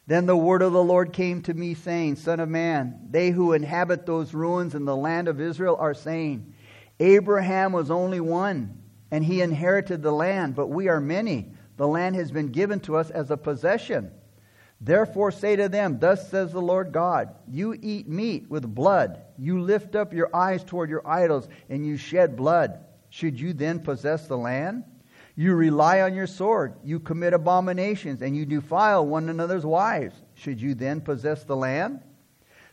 Then 0.07 0.25
the 0.25 0.35
word 0.35 0.62
of 0.62 0.73
the 0.73 0.83
Lord 0.83 1.13
came 1.13 1.41
to 1.43 1.53
me, 1.53 1.75
saying, 1.75 2.15
Son 2.15 2.39
of 2.39 2.49
man, 2.49 3.07
they 3.12 3.29
who 3.29 3.53
inhabit 3.53 4.05
those 4.05 4.33
ruins 4.33 4.73
in 4.73 4.85
the 4.85 4.95
land 4.95 5.27
of 5.27 5.39
Israel 5.39 5.75
are 5.79 5.93
saying, 5.93 6.53
Abraham 6.99 7.73
was 7.73 7.91
only 7.91 8.19
one, 8.19 8.81
and 9.12 9.23
he 9.23 9.41
inherited 9.41 10.01
the 10.01 10.12
land, 10.12 10.55
but 10.55 10.67
we 10.67 10.88
are 10.88 10.99
many. 10.99 11.53
The 11.77 11.88
land 11.88 12.15
has 12.15 12.31
been 12.31 12.47
given 12.47 12.79
to 12.81 12.97
us 12.97 13.09
as 13.09 13.31
a 13.31 13.38
possession. 13.38 14.12
Therefore 14.81 15.31
say 15.31 15.55
to 15.55 15.69
them, 15.69 15.99
Thus 15.99 16.29
says 16.29 16.51
the 16.51 16.62
Lord 16.62 16.91
God, 16.91 17.35
You 17.47 17.77
eat 17.79 18.07
meat 18.07 18.49
with 18.49 18.73
blood, 18.73 19.21
you 19.38 19.62
lift 19.62 19.95
up 19.95 20.13
your 20.13 20.35
eyes 20.35 20.63
toward 20.63 20.89
your 20.89 21.07
idols, 21.07 21.47
and 21.69 21.85
you 21.85 21.97
shed 21.97 22.35
blood. 22.35 22.83
Should 23.09 23.39
you 23.39 23.53
then 23.53 23.79
possess 23.79 24.27
the 24.27 24.37
land? 24.37 24.83
You 25.35 25.55
rely 25.55 26.01
on 26.01 26.13
your 26.13 26.27
sword, 26.27 26.73
you 26.83 26.99
commit 26.99 27.33
abominations, 27.33 28.21
and 28.21 28.35
you 28.35 28.45
defile 28.45 29.05
one 29.05 29.29
another's 29.29 29.65
wives. 29.65 30.15
Should 30.33 30.59
you 30.59 30.75
then 30.75 31.01
possess 31.01 31.43
the 31.43 31.55
land? 31.55 32.01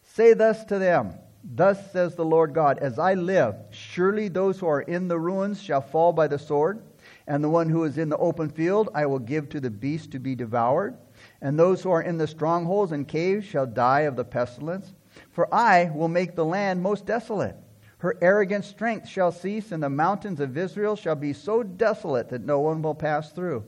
Say 0.02 0.34
thus 0.34 0.64
to 0.64 0.78
them, 0.78 1.14
Thus 1.48 1.92
says 1.92 2.16
the 2.16 2.24
Lord 2.24 2.54
God, 2.54 2.78
As 2.78 2.98
I 2.98 3.14
live, 3.14 3.54
surely 3.70 4.26
those 4.26 4.58
who 4.58 4.66
are 4.66 4.80
in 4.80 5.06
the 5.06 5.18
ruins 5.18 5.62
shall 5.62 5.80
fall 5.80 6.12
by 6.12 6.26
the 6.26 6.40
sword, 6.40 6.82
and 7.28 7.42
the 7.42 7.48
one 7.48 7.68
who 7.68 7.84
is 7.84 7.98
in 7.98 8.08
the 8.08 8.16
open 8.16 8.48
field 8.48 8.88
I 8.94 9.06
will 9.06 9.20
give 9.20 9.48
to 9.50 9.60
the 9.60 9.70
beast 9.70 10.10
to 10.12 10.18
be 10.18 10.34
devoured, 10.34 10.96
and 11.40 11.56
those 11.56 11.82
who 11.82 11.90
are 11.92 12.02
in 12.02 12.18
the 12.18 12.26
strongholds 12.26 12.90
and 12.90 13.06
caves 13.06 13.44
shall 13.46 13.66
die 13.66 14.00
of 14.00 14.16
the 14.16 14.24
pestilence. 14.24 14.92
For 15.30 15.52
I 15.54 15.90
will 15.94 16.08
make 16.08 16.34
the 16.34 16.44
land 16.44 16.82
most 16.82 17.06
desolate. 17.06 17.56
Her 18.06 18.16
arrogant 18.20 18.64
strength 18.64 19.08
shall 19.08 19.32
cease, 19.32 19.72
and 19.72 19.82
the 19.82 19.90
mountains 19.90 20.38
of 20.38 20.56
Israel 20.56 20.94
shall 20.94 21.16
be 21.16 21.32
so 21.32 21.64
desolate 21.64 22.28
that 22.28 22.44
no 22.44 22.60
one 22.60 22.80
will 22.80 22.94
pass 22.94 23.32
through. 23.32 23.64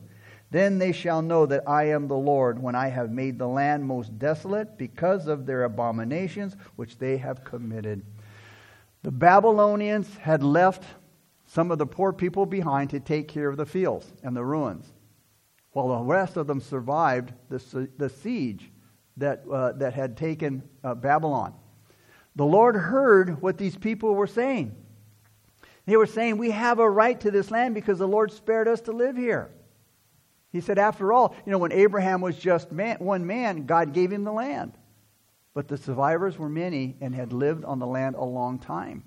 Then 0.49 0.79
they 0.79 0.93
shall 0.93 1.21
know 1.21 1.45
that 1.45 1.67
I 1.67 1.89
am 1.89 2.07
the 2.07 2.15
Lord 2.15 2.57
when 2.57 2.73
I 2.73 2.87
have 2.87 3.11
made 3.11 3.37
the 3.37 3.49
land 3.49 3.83
most 3.83 4.17
desolate 4.17 4.77
because 4.77 5.27
of 5.27 5.45
their 5.45 5.65
abominations 5.65 6.55
which 6.77 6.97
they 6.97 7.17
have 7.17 7.43
committed. 7.43 8.05
The 9.03 9.11
Babylonians 9.11 10.15
had 10.15 10.41
left 10.41 10.85
some 11.45 11.69
of 11.69 11.77
the 11.77 11.85
poor 11.85 12.13
people 12.13 12.45
behind 12.45 12.91
to 12.91 13.01
take 13.01 13.27
care 13.27 13.49
of 13.49 13.57
the 13.57 13.65
fields 13.65 14.09
and 14.23 14.33
the 14.33 14.45
ruins, 14.45 14.93
while 15.73 15.89
the 15.89 16.05
rest 16.05 16.37
of 16.37 16.47
them 16.47 16.61
survived 16.61 17.33
the, 17.49 17.89
the 17.97 18.07
siege 18.07 18.71
that, 19.17 19.43
uh, 19.51 19.73
that 19.73 19.93
had 19.93 20.15
taken 20.15 20.63
uh, 20.81 20.95
Babylon. 20.95 21.55
The 22.39 22.45
Lord 22.45 22.77
heard 22.77 23.41
what 23.41 23.57
these 23.57 23.75
people 23.75 24.15
were 24.15 24.25
saying. 24.25 24.73
They 25.85 25.97
were 25.97 26.05
saying, 26.05 26.37
We 26.37 26.51
have 26.51 26.79
a 26.79 26.89
right 26.89 27.19
to 27.19 27.31
this 27.31 27.51
land 27.51 27.75
because 27.75 27.99
the 27.99 28.07
Lord 28.07 28.31
spared 28.31 28.69
us 28.69 28.79
to 28.83 28.93
live 28.93 29.17
here. 29.17 29.51
He 30.53 30.61
said, 30.61 30.79
after 30.79 31.11
all, 31.11 31.35
you 31.45 31.51
know, 31.51 31.57
when 31.57 31.73
Abraham 31.73 32.21
was 32.21 32.37
just 32.37 32.71
man, 32.71 32.95
one 32.99 33.27
man, 33.27 33.65
God 33.65 33.91
gave 33.91 34.09
him 34.09 34.23
the 34.23 34.31
land. 34.31 34.71
But 35.53 35.67
the 35.67 35.75
survivors 35.75 36.37
were 36.37 36.47
many 36.47 36.95
and 37.01 37.13
had 37.13 37.33
lived 37.33 37.65
on 37.65 37.79
the 37.79 37.85
land 37.85 38.15
a 38.15 38.23
long 38.23 38.57
time. 38.57 39.03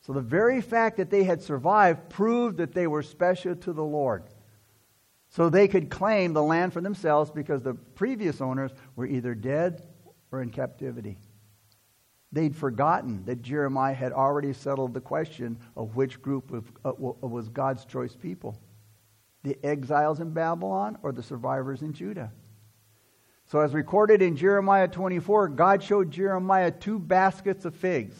So 0.00 0.14
the 0.14 0.22
very 0.22 0.62
fact 0.62 0.96
that 0.96 1.10
they 1.10 1.24
had 1.24 1.42
survived 1.42 2.08
proved 2.08 2.56
that 2.56 2.72
they 2.72 2.86
were 2.86 3.02
special 3.02 3.56
to 3.56 3.74
the 3.74 3.84
Lord. 3.84 4.22
So 5.28 5.50
they 5.50 5.68
could 5.68 5.90
claim 5.90 6.32
the 6.32 6.42
land 6.42 6.72
for 6.72 6.80
themselves 6.80 7.30
because 7.30 7.60
the 7.60 7.74
previous 7.74 8.40
owners 8.40 8.70
were 8.96 9.04
either 9.04 9.34
dead 9.34 9.86
or 10.32 10.40
in 10.40 10.48
captivity. 10.48 11.18
They'd 12.30 12.54
forgotten 12.54 13.24
that 13.24 13.42
Jeremiah 13.42 13.94
had 13.94 14.12
already 14.12 14.52
settled 14.52 14.92
the 14.92 15.00
question 15.00 15.58
of 15.76 15.96
which 15.96 16.20
group 16.20 16.52
of, 16.52 16.70
uh, 16.84 16.92
was 16.96 17.48
God's 17.48 17.84
choice 17.84 18.14
people 18.14 18.58
the 19.44 19.56
exiles 19.64 20.20
in 20.20 20.30
Babylon 20.30 20.98
or 21.02 21.12
the 21.12 21.22
survivors 21.22 21.82
in 21.82 21.92
Judah. 21.92 22.32
So, 23.46 23.60
as 23.60 23.72
recorded 23.72 24.20
in 24.20 24.36
Jeremiah 24.36 24.88
24, 24.88 25.48
God 25.48 25.82
showed 25.82 26.10
Jeremiah 26.10 26.70
two 26.70 26.98
baskets 26.98 27.64
of 27.64 27.74
figs. 27.74 28.14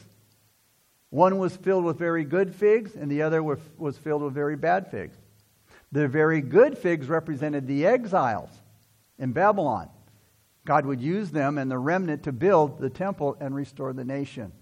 One 1.11 1.39
was 1.39 1.57
filled 1.57 1.85
with 1.85 1.99
very 1.99 2.25
good 2.25 2.55
figs, 2.55 2.95
and 2.95 3.11
the 3.11 3.23
other 3.23 3.43
was 3.43 3.99
filled 3.99 4.23
with 4.23 4.33
very 4.33 4.57
bad 4.57 4.91
figs. 4.91 5.17
The 5.93 6.09
very 6.09 6.41
good 6.41 6.79
figs 6.79 7.09
represented 7.09 7.67
the 7.67 7.87
exiles 7.87 8.51
in 9.19 9.33
Babylon. 9.33 9.91
God 10.69 10.85
would 10.85 11.01
use 11.01 11.31
them 11.31 11.57
and 11.57 11.71
the 11.71 11.79
remnant 11.79 12.25
to 12.25 12.31
build 12.31 12.79
the 12.79 12.91
temple 12.91 13.39
and 13.41 13.55
restore 13.55 13.95
the 13.95 14.05
nation. 14.05 14.53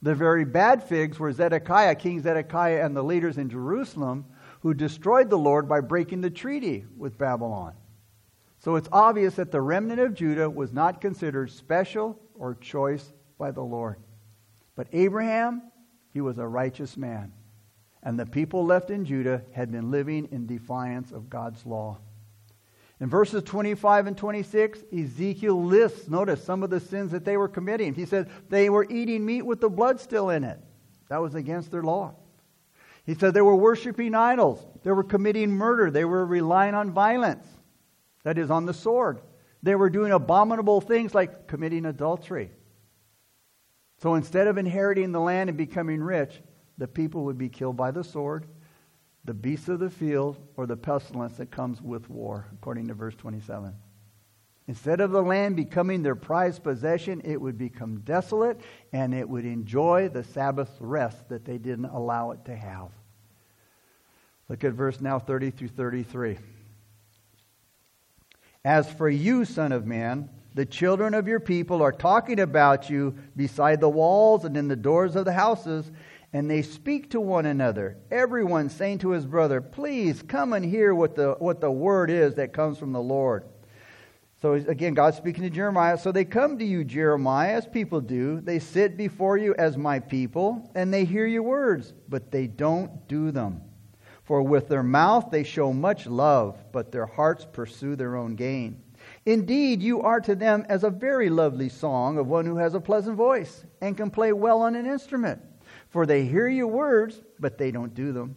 The 0.00 0.14
very 0.14 0.46
bad 0.46 0.82
figs 0.82 1.18
were 1.18 1.30
Zedekiah, 1.30 1.94
King 1.94 2.22
Zedekiah, 2.22 2.82
and 2.82 2.96
the 2.96 3.04
leaders 3.04 3.36
in 3.36 3.50
Jerusalem 3.50 4.24
who 4.60 4.72
destroyed 4.72 5.28
the 5.28 5.36
Lord 5.36 5.68
by 5.68 5.80
breaking 5.80 6.22
the 6.22 6.30
treaty 6.30 6.86
with 6.96 7.18
Babylon. 7.18 7.74
So 8.60 8.76
it's 8.76 8.88
obvious 8.90 9.34
that 9.34 9.52
the 9.52 9.60
remnant 9.60 10.00
of 10.00 10.14
Judah 10.14 10.48
was 10.48 10.72
not 10.72 11.02
considered 11.02 11.50
special 11.50 12.18
or 12.34 12.54
choice 12.54 13.12
by 13.36 13.50
the 13.50 13.60
Lord. 13.60 13.98
But 14.74 14.86
Abraham, 14.94 15.70
he 16.14 16.22
was 16.22 16.38
a 16.38 16.48
righteous 16.48 16.96
man. 16.96 17.30
And 18.02 18.18
the 18.18 18.24
people 18.24 18.64
left 18.64 18.90
in 18.90 19.04
Judah 19.04 19.42
had 19.52 19.70
been 19.70 19.90
living 19.90 20.28
in 20.32 20.46
defiance 20.46 21.12
of 21.12 21.28
God's 21.28 21.66
law. 21.66 21.98
In 23.02 23.08
verses 23.08 23.42
25 23.42 24.06
and 24.06 24.16
26, 24.16 24.84
Ezekiel 24.96 25.60
lists, 25.60 26.08
notice, 26.08 26.42
some 26.44 26.62
of 26.62 26.70
the 26.70 26.78
sins 26.78 27.10
that 27.10 27.24
they 27.24 27.36
were 27.36 27.48
committing. 27.48 27.94
He 27.94 28.06
said 28.06 28.30
they 28.48 28.70
were 28.70 28.86
eating 28.88 29.26
meat 29.26 29.42
with 29.42 29.60
the 29.60 29.68
blood 29.68 29.98
still 29.98 30.30
in 30.30 30.44
it. 30.44 30.60
That 31.08 31.20
was 31.20 31.34
against 31.34 31.72
their 31.72 31.82
law. 31.82 32.14
He 33.04 33.16
said 33.16 33.34
they 33.34 33.40
were 33.40 33.56
worshiping 33.56 34.14
idols. 34.14 34.64
They 34.84 34.92
were 34.92 35.02
committing 35.02 35.50
murder. 35.50 35.90
They 35.90 36.04
were 36.04 36.24
relying 36.24 36.76
on 36.76 36.92
violence, 36.92 37.44
that 38.22 38.38
is, 38.38 38.52
on 38.52 38.66
the 38.66 38.72
sword. 38.72 39.20
They 39.64 39.74
were 39.74 39.90
doing 39.90 40.12
abominable 40.12 40.80
things 40.80 41.12
like 41.12 41.48
committing 41.48 41.86
adultery. 41.86 42.52
So 43.98 44.14
instead 44.14 44.46
of 44.46 44.58
inheriting 44.58 45.10
the 45.10 45.20
land 45.20 45.50
and 45.50 45.58
becoming 45.58 46.00
rich, 46.00 46.40
the 46.78 46.86
people 46.86 47.24
would 47.24 47.36
be 47.36 47.48
killed 47.48 47.76
by 47.76 47.90
the 47.90 48.04
sword 48.04 48.46
the 49.24 49.34
beasts 49.34 49.68
of 49.68 49.78
the 49.78 49.90
field, 49.90 50.36
or 50.56 50.66
the 50.66 50.76
pestilence 50.76 51.36
that 51.36 51.50
comes 51.50 51.80
with 51.80 52.10
war, 52.10 52.48
according 52.54 52.88
to 52.88 52.94
verse 52.94 53.14
27. 53.14 53.72
Instead 54.68 55.00
of 55.00 55.10
the 55.10 55.22
land 55.22 55.56
becoming 55.56 56.02
their 56.02 56.14
prized 56.14 56.62
possession, 56.62 57.20
it 57.24 57.40
would 57.40 57.58
become 57.58 58.00
desolate 58.00 58.60
and 58.92 59.12
it 59.12 59.28
would 59.28 59.44
enjoy 59.44 60.08
the 60.08 60.22
Sabbath 60.22 60.70
rest 60.80 61.28
that 61.28 61.44
they 61.44 61.58
didn't 61.58 61.86
allow 61.86 62.30
it 62.30 62.44
to 62.44 62.54
have. 62.54 62.90
Look 64.48 64.64
at 64.64 64.72
verse 64.72 65.00
now 65.00 65.18
30 65.18 65.50
through 65.50 65.68
33. 65.68 66.38
As 68.64 68.90
for 68.92 69.08
you, 69.08 69.44
Son 69.44 69.72
of 69.72 69.86
Man, 69.86 70.28
the 70.54 70.66
children 70.66 71.14
of 71.14 71.26
your 71.26 71.40
people 71.40 71.82
are 71.82 71.92
talking 71.92 72.38
about 72.38 72.90
you 72.90 73.14
beside 73.34 73.80
the 73.80 73.88
walls 73.88 74.44
and 74.44 74.56
in 74.56 74.68
the 74.68 74.76
doors 74.76 75.16
of 75.16 75.24
the 75.24 75.32
houses 75.32 75.90
and 76.32 76.50
they 76.50 76.62
speak 76.62 77.10
to 77.10 77.20
one 77.20 77.46
another, 77.46 77.98
everyone 78.10 78.70
saying 78.70 78.98
to 78.98 79.10
his 79.10 79.26
brother, 79.26 79.60
Please 79.60 80.22
come 80.22 80.52
and 80.52 80.64
hear 80.64 80.94
what 80.94 81.14
the, 81.14 81.36
what 81.38 81.60
the 81.60 81.70
word 81.70 82.10
is 82.10 82.34
that 82.36 82.52
comes 82.52 82.78
from 82.78 82.92
the 82.92 83.00
Lord. 83.00 83.44
So 84.40 84.54
again, 84.54 84.94
God's 84.94 85.18
speaking 85.18 85.44
to 85.44 85.50
Jeremiah. 85.50 85.96
So 85.96 86.10
they 86.10 86.24
come 86.24 86.58
to 86.58 86.64
you, 86.64 86.82
Jeremiah, 86.82 87.52
as 87.52 87.66
people 87.66 88.00
do. 88.00 88.40
They 88.40 88.58
sit 88.58 88.96
before 88.96 89.36
you 89.36 89.54
as 89.54 89.76
my 89.76 90.00
people, 90.00 90.68
and 90.74 90.92
they 90.92 91.04
hear 91.04 91.26
your 91.26 91.44
words, 91.44 91.94
but 92.08 92.32
they 92.32 92.48
don't 92.48 93.06
do 93.06 93.30
them. 93.30 93.60
For 94.24 94.42
with 94.42 94.68
their 94.68 94.82
mouth 94.82 95.30
they 95.30 95.44
show 95.44 95.72
much 95.72 96.06
love, 96.06 96.58
but 96.72 96.90
their 96.90 97.06
hearts 97.06 97.46
pursue 97.52 97.94
their 97.94 98.16
own 98.16 98.34
gain. 98.34 98.82
Indeed, 99.26 99.82
you 99.82 100.00
are 100.02 100.20
to 100.22 100.34
them 100.34 100.64
as 100.68 100.82
a 100.82 100.90
very 100.90 101.28
lovely 101.28 101.68
song 101.68 102.18
of 102.18 102.26
one 102.26 102.46
who 102.46 102.56
has 102.56 102.74
a 102.74 102.80
pleasant 102.80 103.16
voice 103.16 103.64
and 103.80 103.96
can 103.96 104.10
play 104.10 104.32
well 104.32 104.62
on 104.62 104.74
an 104.74 104.86
instrument. 104.86 105.40
For 105.92 106.06
they 106.06 106.24
hear 106.24 106.48
your 106.48 106.68
words, 106.68 107.20
but 107.38 107.58
they 107.58 107.70
don't 107.70 107.94
do 107.94 108.12
them. 108.12 108.34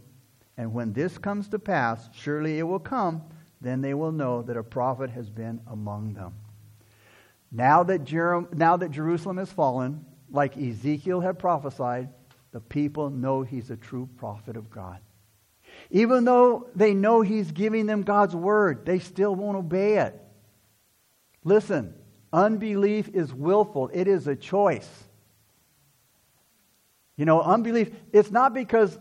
And 0.58 0.74
when 0.74 0.92
this 0.92 1.18
comes 1.18 1.48
to 1.50 1.60
pass, 1.60 2.10
surely 2.14 2.60
it 2.60 2.64
will 2.64 2.80
come, 2.80 3.24
then 3.62 3.80
they 3.80 3.94
will 3.94 4.12
know 4.12 4.42
that 4.42 4.58
a 4.58 4.64
prophet 4.64 5.10
has 5.12 5.30
been 5.30 5.62
among 5.68 6.14
them. 6.14 6.34
Now 7.54 7.84
that, 7.84 8.04
Jer- 8.04 8.46
now 8.54 8.76
that 8.76 8.92
Jerusalem 8.92 9.38
has 9.38 9.52
fallen, 9.52 10.06
like 10.30 10.58
Ezekiel 10.58 11.22
had 11.22 11.40
prophesied, 11.40 12.10
the 12.52 12.60
people 12.60 13.10
know 13.10 13.42
he's 13.42 13.72
a 13.72 13.78
true 13.78 14.10
prophet 14.18 14.58
of 14.58 14.70
God. 14.70 15.00
Even 15.92 16.26
though 16.26 16.70
they 16.76 16.94
know 16.94 17.22
he's 17.22 17.52
giving 17.52 17.86
them 17.86 18.04
God's 18.04 18.36
word, 18.36 18.86
they 18.86 19.00
still 19.00 19.34
won't 19.34 19.58
obey 19.58 20.00
it. 20.00 20.22
Listen, 21.46 21.94
unbelief 22.34 23.10
is 23.14 23.34
willful, 23.34 23.90
it 23.94 24.10
is 24.10 24.28
a 24.28 24.36
choice. 24.36 24.90
You 27.18 27.26
know, 27.26 27.42
unbelief, 27.42 27.92
it's 28.12 28.32
not 28.32 28.54
because 28.54 28.98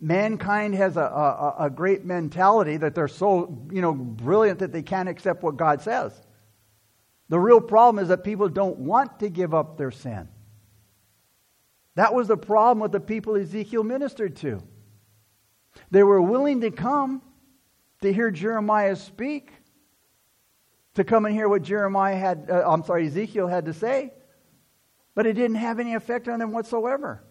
mankind 0.00 0.74
has 0.74 0.96
a, 0.96 1.00
a, 1.00 1.54
a, 1.60 1.70
great 1.70 2.04
mentality 2.04 2.76
that 2.76 2.94
they're 2.94 3.08
so, 3.08 3.66
you 3.72 3.80
know, 3.80 3.92
brilliant 3.92 4.60
that 4.60 4.72
they 4.72 4.82
can't 4.82 5.08
accept 5.08 5.42
what 5.42 5.56
God 5.56 5.80
says. 5.80 6.12
The 7.28 7.38
real 7.38 7.60
problem 7.60 8.02
is 8.02 8.08
that 8.08 8.24
people 8.24 8.48
don't 8.48 8.78
want 8.78 9.20
to 9.20 9.28
give 9.28 9.54
up 9.54 9.76
their 9.76 9.90
sin. 9.90 10.28
That 11.96 12.14
was 12.14 12.28
the 12.28 12.36
problem 12.36 12.80
with 12.80 12.92
the 12.92 13.00
people 13.00 13.36
Ezekiel 13.36 13.82
ministered 13.82 14.36
to. 14.36 14.62
They 15.90 16.02
were 16.02 16.22
willing 16.22 16.60
to 16.60 16.70
come 16.70 17.22
to 18.02 18.12
hear 18.12 18.30
Jeremiah 18.30 18.96
speak, 18.96 19.50
to 20.94 21.04
come 21.04 21.26
and 21.26 21.34
hear 21.34 21.48
what 21.48 21.62
Jeremiah 21.62 22.16
had, 22.16 22.48
uh, 22.50 22.62
I'm 22.70 22.84
sorry, 22.84 23.06
Ezekiel 23.06 23.48
had 23.48 23.64
to 23.64 23.72
say 23.72 24.12
but 25.18 25.26
it 25.26 25.32
didn't 25.32 25.56
have 25.56 25.80
any 25.80 25.94
effect 25.94 26.28
on 26.28 26.38
them 26.38 26.52
whatsoever. 26.52 27.24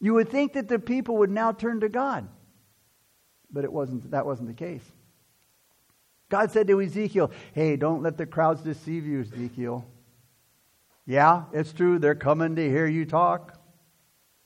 You 0.00 0.14
would 0.14 0.28
think 0.28 0.54
that 0.54 0.66
the 0.66 0.80
people 0.80 1.18
would 1.18 1.30
now 1.30 1.52
turn 1.52 1.78
to 1.82 1.88
God, 1.88 2.28
but 3.48 3.62
it 3.62 3.72
wasn't, 3.72 4.10
that 4.10 4.26
wasn't 4.26 4.48
the 4.48 4.54
case. 4.54 4.82
God 6.28 6.50
said 6.50 6.66
to 6.66 6.82
Ezekiel, 6.82 7.30
Hey, 7.52 7.76
don't 7.76 8.02
let 8.02 8.18
the 8.18 8.26
crowds 8.26 8.60
deceive 8.62 9.06
you, 9.06 9.20
Ezekiel. 9.20 9.86
Yeah, 11.06 11.44
it's 11.52 11.72
true. 11.72 12.00
They're 12.00 12.16
coming 12.16 12.56
to 12.56 12.68
hear 12.68 12.88
you 12.88 13.04
talk. 13.04 13.56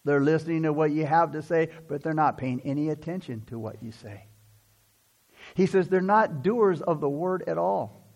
They're 0.04 0.20
listening 0.20 0.64
to 0.64 0.72
what 0.74 0.90
you 0.90 1.06
have 1.06 1.32
to 1.32 1.40
say, 1.40 1.70
but 1.88 2.02
they're 2.02 2.12
not 2.12 2.36
paying 2.36 2.60
any 2.60 2.90
attention 2.90 3.42
to 3.46 3.58
what 3.58 3.82
you 3.82 3.90
say. 3.90 4.26
He 5.54 5.64
says 5.64 5.88
they're 5.88 6.02
not 6.02 6.42
doers 6.42 6.82
of 6.82 7.00
the 7.00 7.08
word 7.08 7.44
at 7.46 7.56
all. 7.56 8.07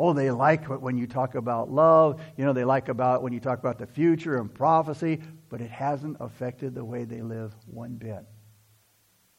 Oh, 0.00 0.12
they 0.12 0.30
like 0.30 0.70
it 0.70 0.80
when 0.80 0.96
you 0.96 1.08
talk 1.08 1.34
about 1.34 1.72
love. 1.72 2.20
You 2.36 2.44
know, 2.44 2.52
they 2.52 2.64
like 2.64 2.88
about 2.88 3.22
when 3.22 3.32
you 3.32 3.40
talk 3.40 3.58
about 3.58 3.78
the 3.78 3.86
future 3.86 4.36
and 4.36 4.52
prophecy, 4.52 5.20
but 5.48 5.60
it 5.60 5.70
hasn't 5.70 6.18
affected 6.20 6.74
the 6.74 6.84
way 6.84 7.04
they 7.04 7.20
live 7.20 7.52
one 7.66 7.94
bit. 7.94 8.24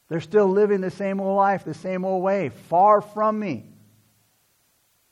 They're 0.10 0.19
still 0.19 0.48
living 0.48 0.82
the 0.82 0.91
same 0.91 1.22
old 1.22 1.38
life, 1.38 1.63
the 1.63 1.74
same 1.74 2.04
old 2.04 2.22
way, 2.22 2.50
far 2.50 3.00
from 3.02 3.39
me. 3.39 3.67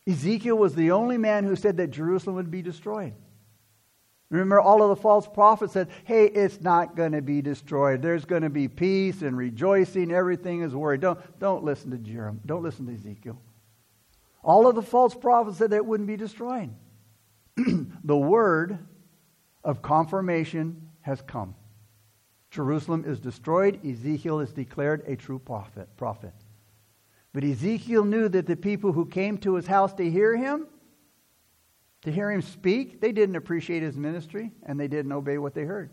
Ezekiel 0.05 0.57
was 0.57 0.75
the 0.75 0.91
only 0.91 1.17
man 1.17 1.45
who 1.45 1.55
said 1.55 1.77
that 1.77 1.91
Jerusalem 1.91 2.35
would 2.35 2.51
be 2.51 2.61
destroyed. 2.61 3.13
Remember, 4.29 4.59
all 4.59 4.83
of 4.83 4.89
the 4.89 5.01
false 5.01 5.27
prophets 5.27 5.71
said, 5.71 5.87
hey, 6.03 6.25
it's 6.25 6.59
not 6.59 6.97
going 6.97 7.13
to 7.13 7.21
be 7.21 7.41
destroyed. 7.41 8.01
There's 8.01 8.25
going 8.25 8.41
to 8.41 8.49
be 8.49 8.67
peace 8.67 9.21
and 9.21 9.37
rejoicing. 9.37 10.11
Everything 10.11 10.61
is 10.63 10.75
worried. 10.75 10.99
Don't, 10.99 11.19
don't 11.39 11.63
listen 11.63 11.91
to 11.91 11.97
Jeremiah. 11.97 12.41
Don't 12.45 12.63
listen 12.63 12.87
to 12.87 12.93
Ezekiel. 12.93 13.39
All 14.47 14.65
of 14.65 14.75
the 14.75 14.81
false 14.81 15.13
prophets 15.13 15.57
said 15.57 15.71
that 15.71 15.85
wouldn't 15.85 16.07
be 16.07 16.15
destroyed. 16.15 16.69
the 17.57 18.17
word 18.17 18.79
of 19.61 19.81
confirmation 19.81 20.89
has 21.01 21.21
come. 21.21 21.53
Jerusalem 22.49 23.03
is 23.05 23.19
destroyed. 23.19 23.85
Ezekiel 23.85 24.39
is 24.39 24.53
declared 24.53 25.03
a 25.05 25.17
true 25.17 25.37
prophet. 25.37 25.89
prophet. 25.97 26.31
But 27.33 27.43
Ezekiel 27.43 28.05
knew 28.05 28.29
that 28.29 28.47
the 28.47 28.55
people 28.55 28.93
who 28.93 29.05
came 29.05 29.37
to 29.39 29.55
his 29.55 29.67
house 29.67 29.93
to 29.95 30.09
hear 30.09 30.37
him, 30.37 30.65
to 32.03 32.11
hear 32.11 32.31
him 32.31 32.41
speak, 32.41 33.01
they 33.01 33.11
didn't 33.11 33.35
appreciate 33.35 33.83
his 33.83 33.97
ministry 33.97 34.51
and 34.63 34.79
they 34.79 34.87
didn't 34.87 35.11
obey 35.11 35.37
what 35.37 35.55
they 35.55 35.63
heard. 35.63 35.89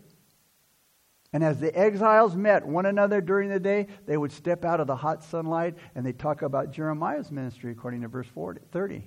And 1.35 1.43
as 1.43 1.59
the 1.59 1.77
exiles 1.77 2.33
met 2.33 2.65
one 2.65 2.85
another 2.85 3.19
during 3.19 3.49
the 3.49 3.59
day, 3.59 3.87
they 4.05 4.15
would 4.15 4.31
step 4.31 4.63
out 4.63 4.79
of 4.79 4.87
the 4.87 4.95
hot 4.95 5.21
sunlight 5.21 5.75
and 5.93 6.05
they 6.05 6.13
talk 6.13 6.43
about 6.43 6.71
Jeremiah's 6.71 7.29
ministry, 7.29 7.73
according 7.73 8.03
to 8.03 8.07
verse 8.07 8.27
40, 8.27 8.61
30. 8.71 9.03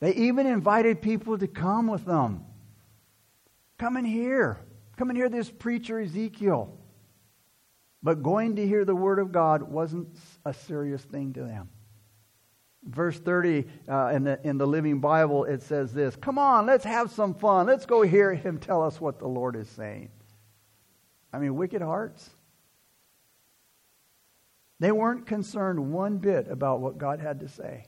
They 0.00 0.14
even 0.14 0.46
invited 0.46 1.02
people 1.02 1.36
to 1.36 1.46
come 1.46 1.86
with 1.86 2.06
them. 2.06 2.46
Come 3.78 3.98
and 3.98 4.06
hear. 4.06 4.58
Come 4.96 5.10
and 5.10 5.18
hear 5.18 5.28
this 5.28 5.50
preacher, 5.50 6.00
Ezekiel. 6.00 6.78
But 8.02 8.22
going 8.22 8.56
to 8.56 8.66
hear 8.66 8.86
the 8.86 8.96
word 8.96 9.18
of 9.18 9.32
God 9.32 9.60
wasn't 9.64 10.16
a 10.46 10.54
serious 10.54 11.02
thing 11.02 11.34
to 11.34 11.42
them. 11.42 11.68
Verse 12.84 13.18
30 13.18 13.66
uh, 13.86 14.12
in, 14.14 14.24
the, 14.24 14.40
in 14.44 14.56
the 14.56 14.66
Living 14.66 15.00
Bible, 15.00 15.44
it 15.44 15.60
says 15.60 15.92
this 15.92 16.16
Come 16.16 16.38
on, 16.38 16.64
let's 16.64 16.86
have 16.86 17.10
some 17.10 17.34
fun. 17.34 17.66
Let's 17.66 17.84
go 17.84 18.00
hear 18.00 18.32
him 18.32 18.56
tell 18.56 18.82
us 18.82 18.98
what 18.98 19.18
the 19.18 19.28
Lord 19.28 19.56
is 19.56 19.68
saying. 19.68 20.08
I 21.32 21.38
mean, 21.38 21.54
wicked 21.56 21.82
hearts. 21.82 22.28
They 24.80 24.92
weren't 24.92 25.26
concerned 25.26 25.92
one 25.92 26.18
bit 26.18 26.48
about 26.48 26.80
what 26.80 26.98
God 26.98 27.20
had 27.20 27.40
to 27.40 27.48
say. 27.48 27.86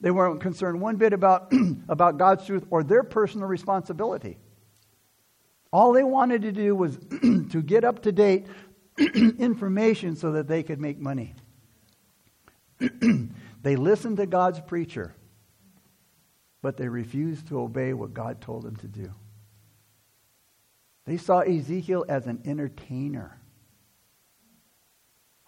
They 0.00 0.10
weren't 0.10 0.40
concerned 0.40 0.80
one 0.80 0.96
bit 0.96 1.12
about, 1.12 1.52
about 1.88 2.18
God's 2.18 2.46
truth 2.46 2.64
or 2.70 2.82
their 2.82 3.02
personal 3.02 3.48
responsibility. 3.48 4.38
All 5.72 5.92
they 5.92 6.02
wanted 6.02 6.42
to 6.42 6.52
do 6.52 6.74
was 6.74 6.96
to 7.22 7.62
get 7.62 7.84
up 7.84 8.02
to 8.02 8.12
date 8.12 8.46
information 8.98 10.16
so 10.16 10.32
that 10.32 10.48
they 10.48 10.62
could 10.62 10.80
make 10.80 10.98
money. 10.98 11.34
they 13.62 13.76
listened 13.76 14.16
to 14.16 14.26
God's 14.26 14.60
preacher, 14.60 15.14
but 16.62 16.76
they 16.76 16.88
refused 16.88 17.48
to 17.48 17.60
obey 17.60 17.92
what 17.92 18.14
God 18.14 18.40
told 18.40 18.62
them 18.62 18.76
to 18.76 18.88
do. 18.88 19.12
They 21.06 21.16
saw 21.16 21.40
Ezekiel 21.40 22.04
as 22.08 22.26
an 22.26 22.42
entertainer. 22.44 23.40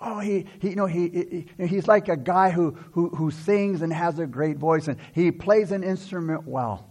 Oh, 0.01 0.19
he, 0.19 0.47
he, 0.59 0.71
you 0.71 0.77
know, 0.77 0.87
he, 0.87 1.47
he, 1.57 1.67
he's 1.67 1.87
like 1.87 2.09
a 2.09 2.17
guy 2.17 2.51
who, 2.51 2.73
who, 2.93 3.11
who 3.11 3.31
sings 3.31 3.83
and 3.83 3.93
has 3.93 4.19
a 4.19 4.27
great 4.27 4.57
voice 4.57 4.89
and 4.89 4.99
he 5.13 5.31
plays 5.31 5.71
an 5.71 5.85
instrument 5.85 6.47
well. 6.47 6.91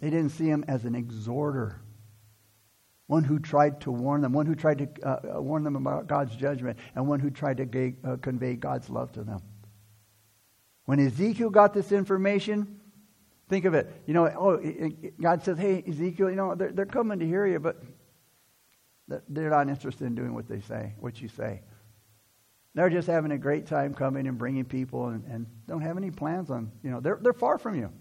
They 0.00 0.10
didn't 0.10 0.30
see 0.30 0.46
him 0.46 0.64
as 0.68 0.84
an 0.84 0.94
exhorter, 0.94 1.80
one 3.06 3.24
who 3.24 3.38
tried 3.38 3.80
to 3.82 3.92
warn 3.92 4.20
them, 4.20 4.32
one 4.32 4.46
who 4.46 4.56
tried 4.56 4.78
to 4.78 4.88
uh, 5.08 5.36
uh 5.36 5.42
warn 5.42 5.62
them 5.62 5.76
about 5.76 6.08
God's 6.08 6.34
judgment, 6.34 6.76
and 6.96 7.06
one 7.06 7.20
who 7.20 7.30
tried 7.30 7.58
to 7.58 7.66
gay, 7.66 7.94
uh, 8.04 8.16
convey 8.16 8.54
God's 8.54 8.90
love 8.90 9.12
to 9.12 9.22
them. 9.22 9.40
When 10.86 10.98
Ezekiel 10.98 11.50
got 11.50 11.72
this 11.72 11.92
information, 11.92 12.80
think 13.52 13.66
of 13.66 13.74
it. 13.74 14.02
You 14.06 14.14
know, 14.14 14.26
oh, 14.26 14.58
God 15.20 15.42
says, 15.42 15.58
hey, 15.58 15.84
Ezekiel, 15.86 16.30
you 16.30 16.36
know, 16.36 16.54
they're, 16.54 16.72
they're 16.72 16.86
coming 16.86 17.18
to 17.18 17.26
hear 17.26 17.46
you, 17.46 17.58
but 17.58 17.82
they're 19.28 19.50
not 19.50 19.68
interested 19.68 20.06
in 20.06 20.14
doing 20.14 20.32
what 20.32 20.48
they 20.48 20.60
say, 20.60 20.94
what 20.98 21.20
you 21.20 21.28
say. 21.28 21.60
They're 22.74 22.88
just 22.88 23.06
having 23.06 23.32
a 23.32 23.38
great 23.38 23.66
time 23.66 23.92
coming 23.92 24.26
and 24.26 24.38
bringing 24.38 24.64
people 24.64 25.08
and, 25.08 25.24
and 25.26 25.46
don't 25.68 25.82
have 25.82 25.98
any 25.98 26.10
plans 26.10 26.50
on, 26.50 26.72
you 26.82 26.90
know, 26.90 27.00
they're, 27.00 27.18
they're 27.20 27.34
far 27.34 27.58
from 27.58 27.74
you. 27.74 27.92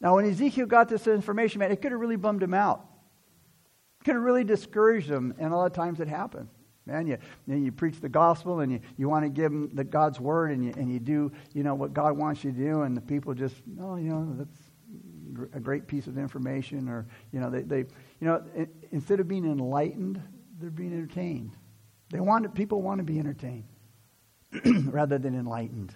Now, 0.00 0.14
when 0.14 0.26
Ezekiel 0.26 0.66
got 0.66 0.88
this 0.88 1.08
information, 1.08 1.58
man, 1.58 1.72
it 1.72 1.82
could 1.82 1.90
have 1.90 2.00
really 2.00 2.16
bummed 2.16 2.42
him 2.42 2.54
out. 2.54 2.86
It 4.00 4.04
could 4.04 4.14
have 4.14 4.22
really 4.22 4.44
discouraged 4.44 5.10
him, 5.10 5.34
and 5.38 5.52
a 5.52 5.56
lot 5.56 5.66
of 5.66 5.72
times 5.72 5.98
it 5.98 6.06
happens. 6.06 6.50
Man, 6.86 7.08
you, 7.08 7.18
you, 7.48 7.72
preach 7.72 8.00
the 8.00 8.08
gospel 8.08 8.60
and 8.60 8.70
you, 8.70 8.80
you 8.96 9.08
want 9.08 9.24
to 9.24 9.28
give 9.28 9.50
them 9.50 9.70
the 9.74 9.82
God's 9.82 10.20
word 10.20 10.52
and 10.52 10.64
you, 10.64 10.72
and 10.76 10.90
you 10.90 11.00
do, 11.00 11.32
you 11.52 11.64
know, 11.64 11.74
what 11.74 11.92
God 11.92 12.16
wants 12.16 12.44
you 12.44 12.52
to 12.52 12.56
do, 12.58 12.82
and 12.82 12.96
the 12.96 13.00
people 13.00 13.34
just, 13.34 13.56
oh, 13.80 13.96
you 13.96 14.08
know, 14.08 14.36
that's 14.38 15.50
a 15.52 15.58
great 15.58 15.88
piece 15.88 16.06
of 16.06 16.16
information, 16.16 16.88
or, 16.88 17.04
you 17.32 17.40
know, 17.40 17.50
they, 17.50 17.62
they 17.62 17.78
you 17.78 17.86
know, 18.28 18.44
instead 18.92 19.18
of 19.18 19.26
being 19.26 19.44
enlightened, 19.44 20.22
they're 20.60 20.70
being 20.70 20.92
entertained. 20.92 21.56
They 22.10 22.20
want 22.20 22.54
people 22.54 22.82
want 22.82 22.98
to 22.98 23.04
be 23.04 23.18
entertained 23.18 23.66
rather 24.64 25.18
than 25.18 25.34
enlightened. 25.34 25.92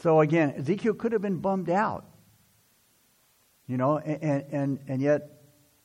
So 0.00 0.20
again, 0.20 0.54
Ezekiel 0.56 0.94
could 0.94 1.12
have 1.12 1.22
been 1.22 1.38
bummed 1.38 1.68
out. 1.68 2.06
You 3.66 3.76
know, 3.76 3.98
and, 3.98 4.44
and, 4.50 4.78
and 4.88 5.02
yet, 5.02 5.42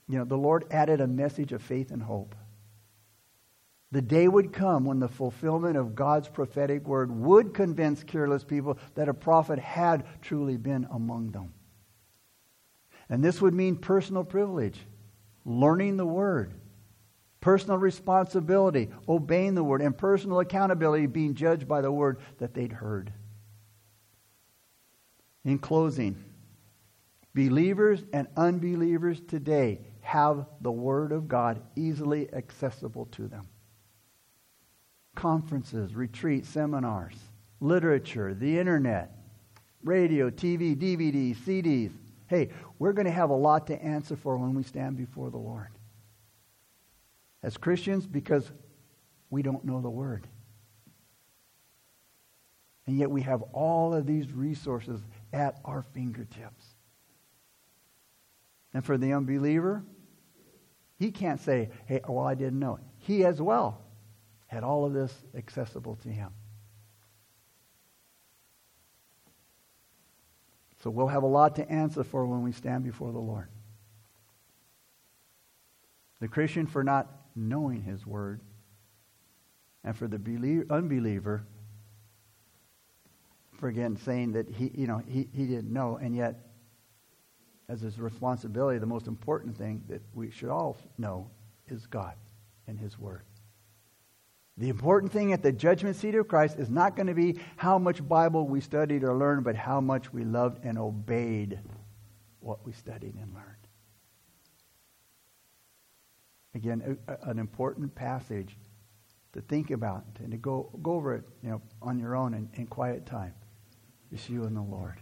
you 0.08 0.18
know, 0.18 0.24
the 0.24 0.38
Lord 0.38 0.66
added 0.72 1.02
a 1.02 1.08
message 1.08 1.52
of 1.52 1.62
faith 1.62 1.92
and 1.92 2.02
hope. 2.02 2.34
The 3.94 4.02
day 4.02 4.28
would 4.28 4.52
come 4.52 4.86
when 4.86 4.98
the 4.98 5.08
fulfillment 5.08 5.78
of 5.78 5.94
God's 5.94 6.28
prophetic 6.28 6.88
word 6.88 7.12
would 7.12 7.54
convince 7.54 8.04
careless 8.04 8.44
people 8.44 8.80
that 8.96 9.08
a 9.08 9.14
prophet 9.14 9.60
had 9.60 10.04
truly 10.20 10.58
been 10.58 10.88
among 10.90 11.30
them. 11.30 11.54
And 13.08 13.24
this 13.24 13.40
would 13.40 13.54
mean 13.54 13.76
personal 13.76 14.24
privilege, 14.24 14.80
learning 15.46 15.98
the 15.98 16.08
word, 16.08 16.56
personal 17.40 17.78
responsibility, 17.78 18.90
obeying 19.08 19.54
the 19.54 19.64
word, 19.64 19.84
and 19.84 19.96
personal 19.96 20.40
accountability, 20.40 21.06
being 21.06 21.36
judged 21.36 21.68
by 21.68 21.82
the 21.82 21.92
word 21.92 22.18
that 22.40 22.56
they'd 22.56 22.72
heard. 22.72 23.14
In 25.46 25.60
closing, 25.60 26.16
believers 27.36 28.04
and 28.12 28.28
unbelievers 28.36 29.22
today 29.28 29.82
have 30.02 30.48
the 30.62 30.72
Word 30.72 31.12
of 31.12 31.28
God 31.28 31.62
easily 31.76 32.34
accessible 32.34 33.06
to 33.12 33.28
them. 33.28 33.48
Conferences, 35.16 35.96
retreats, 35.96 36.50
seminars, 36.50 37.16
literature, 37.60 38.34
the 38.34 38.58
internet, 38.58 39.16
radio, 39.84 40.30
TV, 40.30 40.76
DVDs, 40.76 41.38
CDs. 41.38 41.92
Hey, 42.28 42.50
we're 42.80 42.94
going 42.94 43.06
to 43.06 43.12
have 43.12 43.30
a 43.30 43.36
lot 43.36 43.68
to 43.68 43.82
answer 43.82 44.16
for 44.16 44.38
when 44.38 44.56
we 44.56 44.64
stand 44.64 44.98
before 44.98 45.30
the 45.30 45.38
Lord. 45.38 45.70
As 47.44 47.58
Christians, 47.58 48.08
because 48.08 48.52
we 49.30 49.42
don't 49.42 49.64
know 49.66 49.82
the 49.82 49.90
Word. 49.90 50.28
And 52.86 52.98
yet 52.98 53.10
we 53.10 53.22
have 53.22 53.42
all 53.54 53.94
of 53.94 54.06
these 54.06 54.32
resources 54.32 55.02
at 55.32 55.60
our 55.64 55.84
fingertips. 55.84 56.66
And 58.74 58.84
for 58.84 58.98
the 58.98 59.14
unbeliever, 59.14 59.84
he 60.98 61.12
can't 61.12 61.40
say, 61.40 61.70
hey, 61.86 62.02
well, 62.08 62.26
I 62.26 62.36
didn't 62.36 62.60
know 62.60 62.76
it. 62.76 62.82
He 62.98 63.26
as 63.26 63.42
well 63.42 63.83
had 64.54 64.64
all 64.64 64.86
of 64.86 64.94
this 64.94 65.12
accessible 65.36 65.96
to 66.04 66.10
him. 66.10 66.30
So 70.84 70.90
we'll 70.90 71.08
have 71.08 71.24
a 71.24 71.28
lot 71.28 71.56
to 71.56 71.70
answer 71.70 72.04
for 72.04 72.26
when 72.26 72.44
we 72.44 72.52
stand 72.52 72.84
before 72.84 73.12
the 73.12 73.20
Lord. 73.20 73.48
The 76.20 76.28
Christian 76.28 76.68
for 76.68 76.84
not 76.84 77.10
knowing 77.36 77.82
his 77.82 78.06
word, 78.06 78.42
and 79.84 79.98
for 79.98 80.08
the 80.08 80.66
unbeliever 80.70 81.46
for 83.60 83.70
again 83.70 83.98
saying 83.98 84.34
that 84.34 84.50
he, 84.50 84.72
you 84.76 84.88
know, 84.88 85.02
he, 85.08 85.28
he 85.34 85.46
didn't 85.46 85.72
know, 85.72 85.98
and 85.98 86.16
yet, 86.16 86.36
as 87.70 87.82
his 87.82 88.00
responsibility, 88.00 88.78
the 88.78 88.86
most 88.86 89.08
important 89.08 89.58
thing 89.58 89.84
that 89.88 90.02
we 90.14 90.30
should 90.30 90.50
all 90.50 90.78
know 90.98 91.30
is 91.70 91.86
God 91.88 92.14
and 92.68 92.78
His 92.78 93.00
Word. 93.00 93.24
The 94.58 94.70
important 94.70 95.12
thing 95.12 95.34
at 95.34 95.42
the 95.42 95.52
judgment 95.52 95.96
seat 95.96 96.14
of 96.16 96.28
Christ 96.28 96.60
is 96.60 96.70
not 96.70 96.96
going 96.96 97.08
to 97.08 97.16
be 97.16 97.40
how 97.58 97.80
much 97.80 98.08
Bible 98.08 98.48
we 98.48 98.62
studied 98.62 99.04
or 99.04 99.18
learned, 99.18 99.44
but 99.44 99.56
how 99.56 99.82
much 99.82 100.14
we 100.14 100.24
loved 100.24 100.64
and 100.64 100.78
obeyed 100.78 101.60
what 102.40 102.64
we 102.66 102.72
studied 102.72 103.16
and 103.16 103.34
learned. 103.34 103.48
Again, 106.56 106.98
a, 107.08 107.30
an 107.30 107.40
important 107.40 107.96
passage 107.96 108.56
to 109.32 109.42
think 109.42 109.72
about 109.72 110.06
and 110.20 110.32
to 110.32 110.38
go, 110.38 110.70
go 110.84 110.94
over 110.94 111.16
it 111.16 111.24
you 111.42 111.50
know, 111.50 111.62
on 111.82 111.98
your 111.98 112.16
own 112.16 112.36
in, 112.36 112.48
in 112.54 112.68
quiet 112.68 113.08
time. 113.08 113.34
It's 114.12 114.30
you 114.30 114.44
and 114.44 114.56
the 114.56 114.62
Lord. 114.62 115.00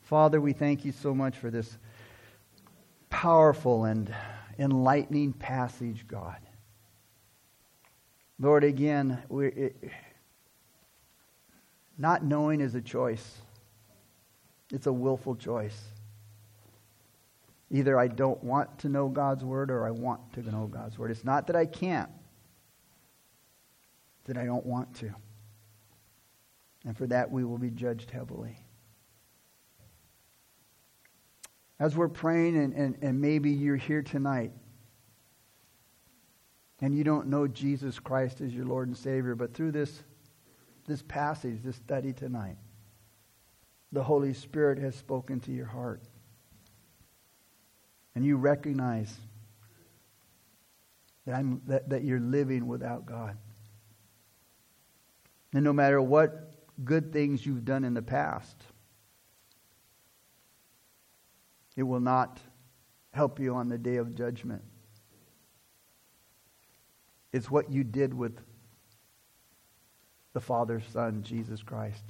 Father, 0.00 0.40
we 0.40 0.52
thank 0.52 0.84
you 0.84 0.90
so 0.90 1.14
much 1.14 1.36
for 1.36 1.50
this 1.50 1.78
powerful 3.10 3.84
and 3.84 4.12
enlightening 4.58 5.32
passage, 5.32 6.08
God. 6.08 6.38
Lord, 8.40 8.62
again, 8.62 9.22
we, 9.28 9.48
it, 9.48 9.76
not 11.96 12.24
knowing 12.24 12.60
is 12.60 12.74
a 12.74 12.80
choice. 12.80 13.38
It's 14.72 14.86
a 14.86 14.92
willful 14.92 15.34
choice. 15.34 15.80
Either 17.70 17.98
I 17.98 18.06
don't 18.08 18.42
want 18.42 18.78
to 18.80 18.88
know 18.88 19.08
God's 19.08 19.44
word 19.44 19.70
or 19.70 19.86
I 19.86 19.90
want 19.90 20.32
to 20.34 20.42
know 20.42 20.66
God's 20.66 20.98
word. 20.98 21.10
It's 21.10 21.24
not 21.24 21.48
that 21.48 21.56
I 21.56 21.66
can't, 21.66 22.10
that 24.24 24.38
I 24.38 24.44
don't 24.44 24.64
want 24.64 24.94
to. 24.96 25.12
And 26.84 26.96
for 26.96 27.06
that, 27.08 27.30
we 27.30 27.44
will 27.44 27.58
be 27.58 27.70
judged 27.70 28.10
heavily. 28.10 28.56
As 31.80 31.96
we're 31.96 32.08
praying, 32.08 32.56
and, 32.56 32.72
and, 32.72 32.98
and 33.02 33.20
maybe 33.20 33.50
you're 33.50 33.76
here 33.76 34.02
tonight 34.02 34.52
and 36.80 36.94
you 36.94 37.04
don't 37.04 37.28
know 37.28 37.46
Jesus 37.46 37.98
Christ 37.98 38.40
as 38.40 38.54
your 38.54 38.64
Lord 38.64 38.88
and 38.88 38.96
Savior, 38.96 39.34
but 39.34 39.54
through 39.54 39.72
this, 39.72 40.02
this 40.86 41.02
passage, 41.02 41.60
this 41.62 41.76
study 41.76 42.12
tonight, 42.12 42.56
the 43.92 44.02
Holy 44.02 44.34
Spirit 44.34 44.78
has 44.78 44.94
spoken 44.94 45.40
to 45.40 45.52
your 45.52 45.66
heart. 45.66 46.02
And 48.14 48.24
you 48.24 48.36
recognize 48.36 49.14
that, 51.26 51.34
I'm, 51.36 51.62
that, 51.66 51.88
that 51.88 52.04
you're 52.04 52.20
living 52.20 52.66
without 52.66 53.06
God. 53.06 53.36
And 55.52 55.64
no 55.64 55.72
matter 55.72 56.00
what 56.00 56.48
good 56.84 57.12
things 57.12 57.44
you've 57.44 57.64
done 57.64 57.84
in 57.84 57.94
the 57.94 58.02
past. 58.02 58.56
It 61.76 61.82
will 61.82 62.00
not 62.00 62.40
help 63.12 63.40
you 63.40 63.54
on 63.54 63.68
the 63.68 63.78
day 63.78 63.96
of 63.96 64.14
judgment. 64.14 64.62
It's 67.32 67.50
what 67.50 67.70
you 67.70 67.84
did 67.84 68.14
with 68.14 68.38
the 70.32 70.40
Father's 70.40 70.84
Son, 70.92 71.22
Jesus 71.22 71.62
Christ. 71.62 72.04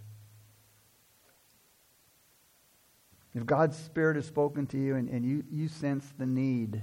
If 3.35 3.47
God's 3.47 3.77
Spirit 3.77 4.16
has 4.16 4.27
spoken 4.27 4.66
to 4.69 4.79
you 4.79 4.97
and, 4.97 5.09
and 5.09 5.25
you, 5.25 5.45
you 5.51 5.69
sense 5.69 6.12
the 6.19 6.27
need, 6.27 6.83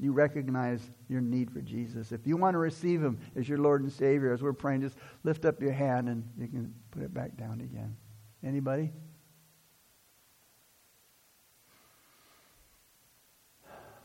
you 0.00 0.12
recognize 0.12 0.80
your 1.08 1.20
need 1.20 1.50
for 1.50 1.60
Jesus. 1.60 2.12
If 2.12 2.26
you 2.26 2.36
want 2.36 2.54
to 2.54 2.58
receive 2.58 3.02
Him 3.02 3.18
as 3.36 3.48
your 3.48 3.58
Lord 3.58 3.82
and 3.82 3.92
Savior, 3.92 4.32
as 4.32 4.42
we're 4.42 4.52
praying, 4.52 4.80
just 4.80 4.96
lift 5.22 5.44
up 5.44 5.62
your 5.62 5.72
hand 5.72 6.08
and 6.08 6.28
you 6.38 6.48
can 6.48 6.74
put 6.90 7.02
it 7.02 7.14
back 7.14 7.36
down 7.36 7.60
again. 7.60 7.96
Anybody? 8.42 8.92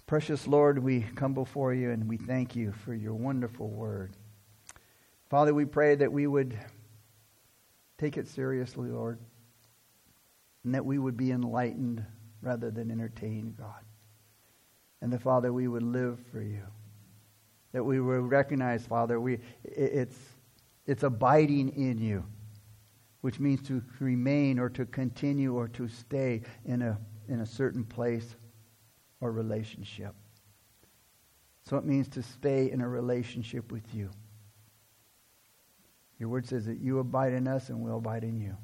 Precious 0.09 0.47
Lord, 0.47 0.79
we 0.79 1.01
come 1.13 1.35
before 1.35 1.71
you 1.71 1.91
and 1.91 2.09
we 2.09 2.17
thank 2.17 2.55
you 2.55 2.71
for 2.71 2.95
your 2.95 3.13
wonderful 3.13 3.69
word. 3.69 4.17
Father, 5.29 5.53
we 5.53 5.65
pray 5.65 5.93
that 5.93 6.11
we 6.11 6.25
would 6.25 6.57
take 7.99 8.17
it 8.17 8.27
seriously, 8.27 8.89
Lord, 8.89 9.19
and 10.63 10.73
that 10.73 10.83
we 10.83 10.97
would 10.97 11.15
be 11.15 11.29
enlightened 11.29 12.03
rather 12.41 12.71
than 12.71 12.89
entertained, 12.89 13.55
God. 13.55 13.83
And 14.99 15.13
that, 15.13 15.21
Father, 15.21 15.53
we 15.53 15.67
would 15.67 15.83
live 15.83 16.17
for 16.31 16.41
you. 16.41 16.63
That 17.73 17.83
we 17.83 18.01
would 18.01 18.31
recognize, 18.31 18.87
Father, 18.87 19.21
we, 19.21 19.37
it's, 19.63 20.17
it's 20.87 21.03
abiding 21.03 21.69
in 21.75 21.99
you, 21.99 22.25
which 23.21 23.39
means 23.39 23.61
to 23.67 23.83
remain 23.99 24.57
or 24.57 24.69
to 24.69 24.87
continue 24.87 25.53
or 25.53 25.67
to 25.67 25.87
stay 25.87 26.41
in 26.65 26.81
a, 26.81 26.97
in 27.27 27.41
a 27.41 27.45
certain 27.45 27.83
place 27.83 28.35
or 29.21 29.31
relationship. 29.31 30.13
So 31.65 31.77
it 31.77 31.85
means 31.85 32.07
to 32.09 32.23
stay 32.23 32.71
in 32.71 32.81
a 32.81 32.87
relationship 32.87 33.71
with 33.71 33.93
you. 33.93 34.09
Your 36.17 36.29
word 36.29 36.47
says 36.47 36.65
that 36.65 36.79
you 36.79 36.99
abide 36.99 37.33
in 37.33 37.47
us 37.47 37.69
and 37.69 37.81
we'll 37.81 37.97
abide 37.97 38.23
in 38.23 38.39
you. 38.39 38.57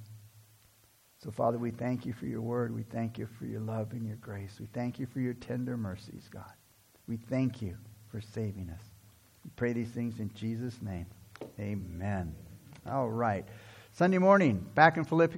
So, 1.23 1.31
Father, 1.31 1.57
we 1.57 1.71
thank 1.71 2.05
you 2.05 2.13
for 2.13 2.25
your 2.25 2.41
word. 2.41 2.75
We 2.75 2.83
thank 2.83 3.17
you 3.17 3.27
for 3.39 3.45
your 3.45 3.61
love 3.61 3.93
and 3.93 4.05
your 4.05 4.17
grace. 4.17 4.57
We 4.59 4.67
thank 4.73 4.99
you 4.99 5.05
for 5.05 5.19
your 5.19 5.33
tender 5.33 5.77
mercies, 5.77 6.27
God. 6.29 6.51
We 7.07 7.17
thank 7.17 7.61
you 7.61 7.77
for 8.09 8.21
saving 8.21 8.69
us. 8.69 8.83
We 9.43 9.51
pray 9.55 9.73
these 9.73 9.89
things 9.89 10.19
in 10.19 10.31
Jesus' 10.35 10.81
name. 10.81 11.05
Amen. 11.59 12.35
All 12.89 13.09
right. 13.09 13.45
Sunday 13.93 14.17
morning, 14.17 14.65
back 14.75 14.97
in 14.97 15.05
Philippians. 15.05 15.33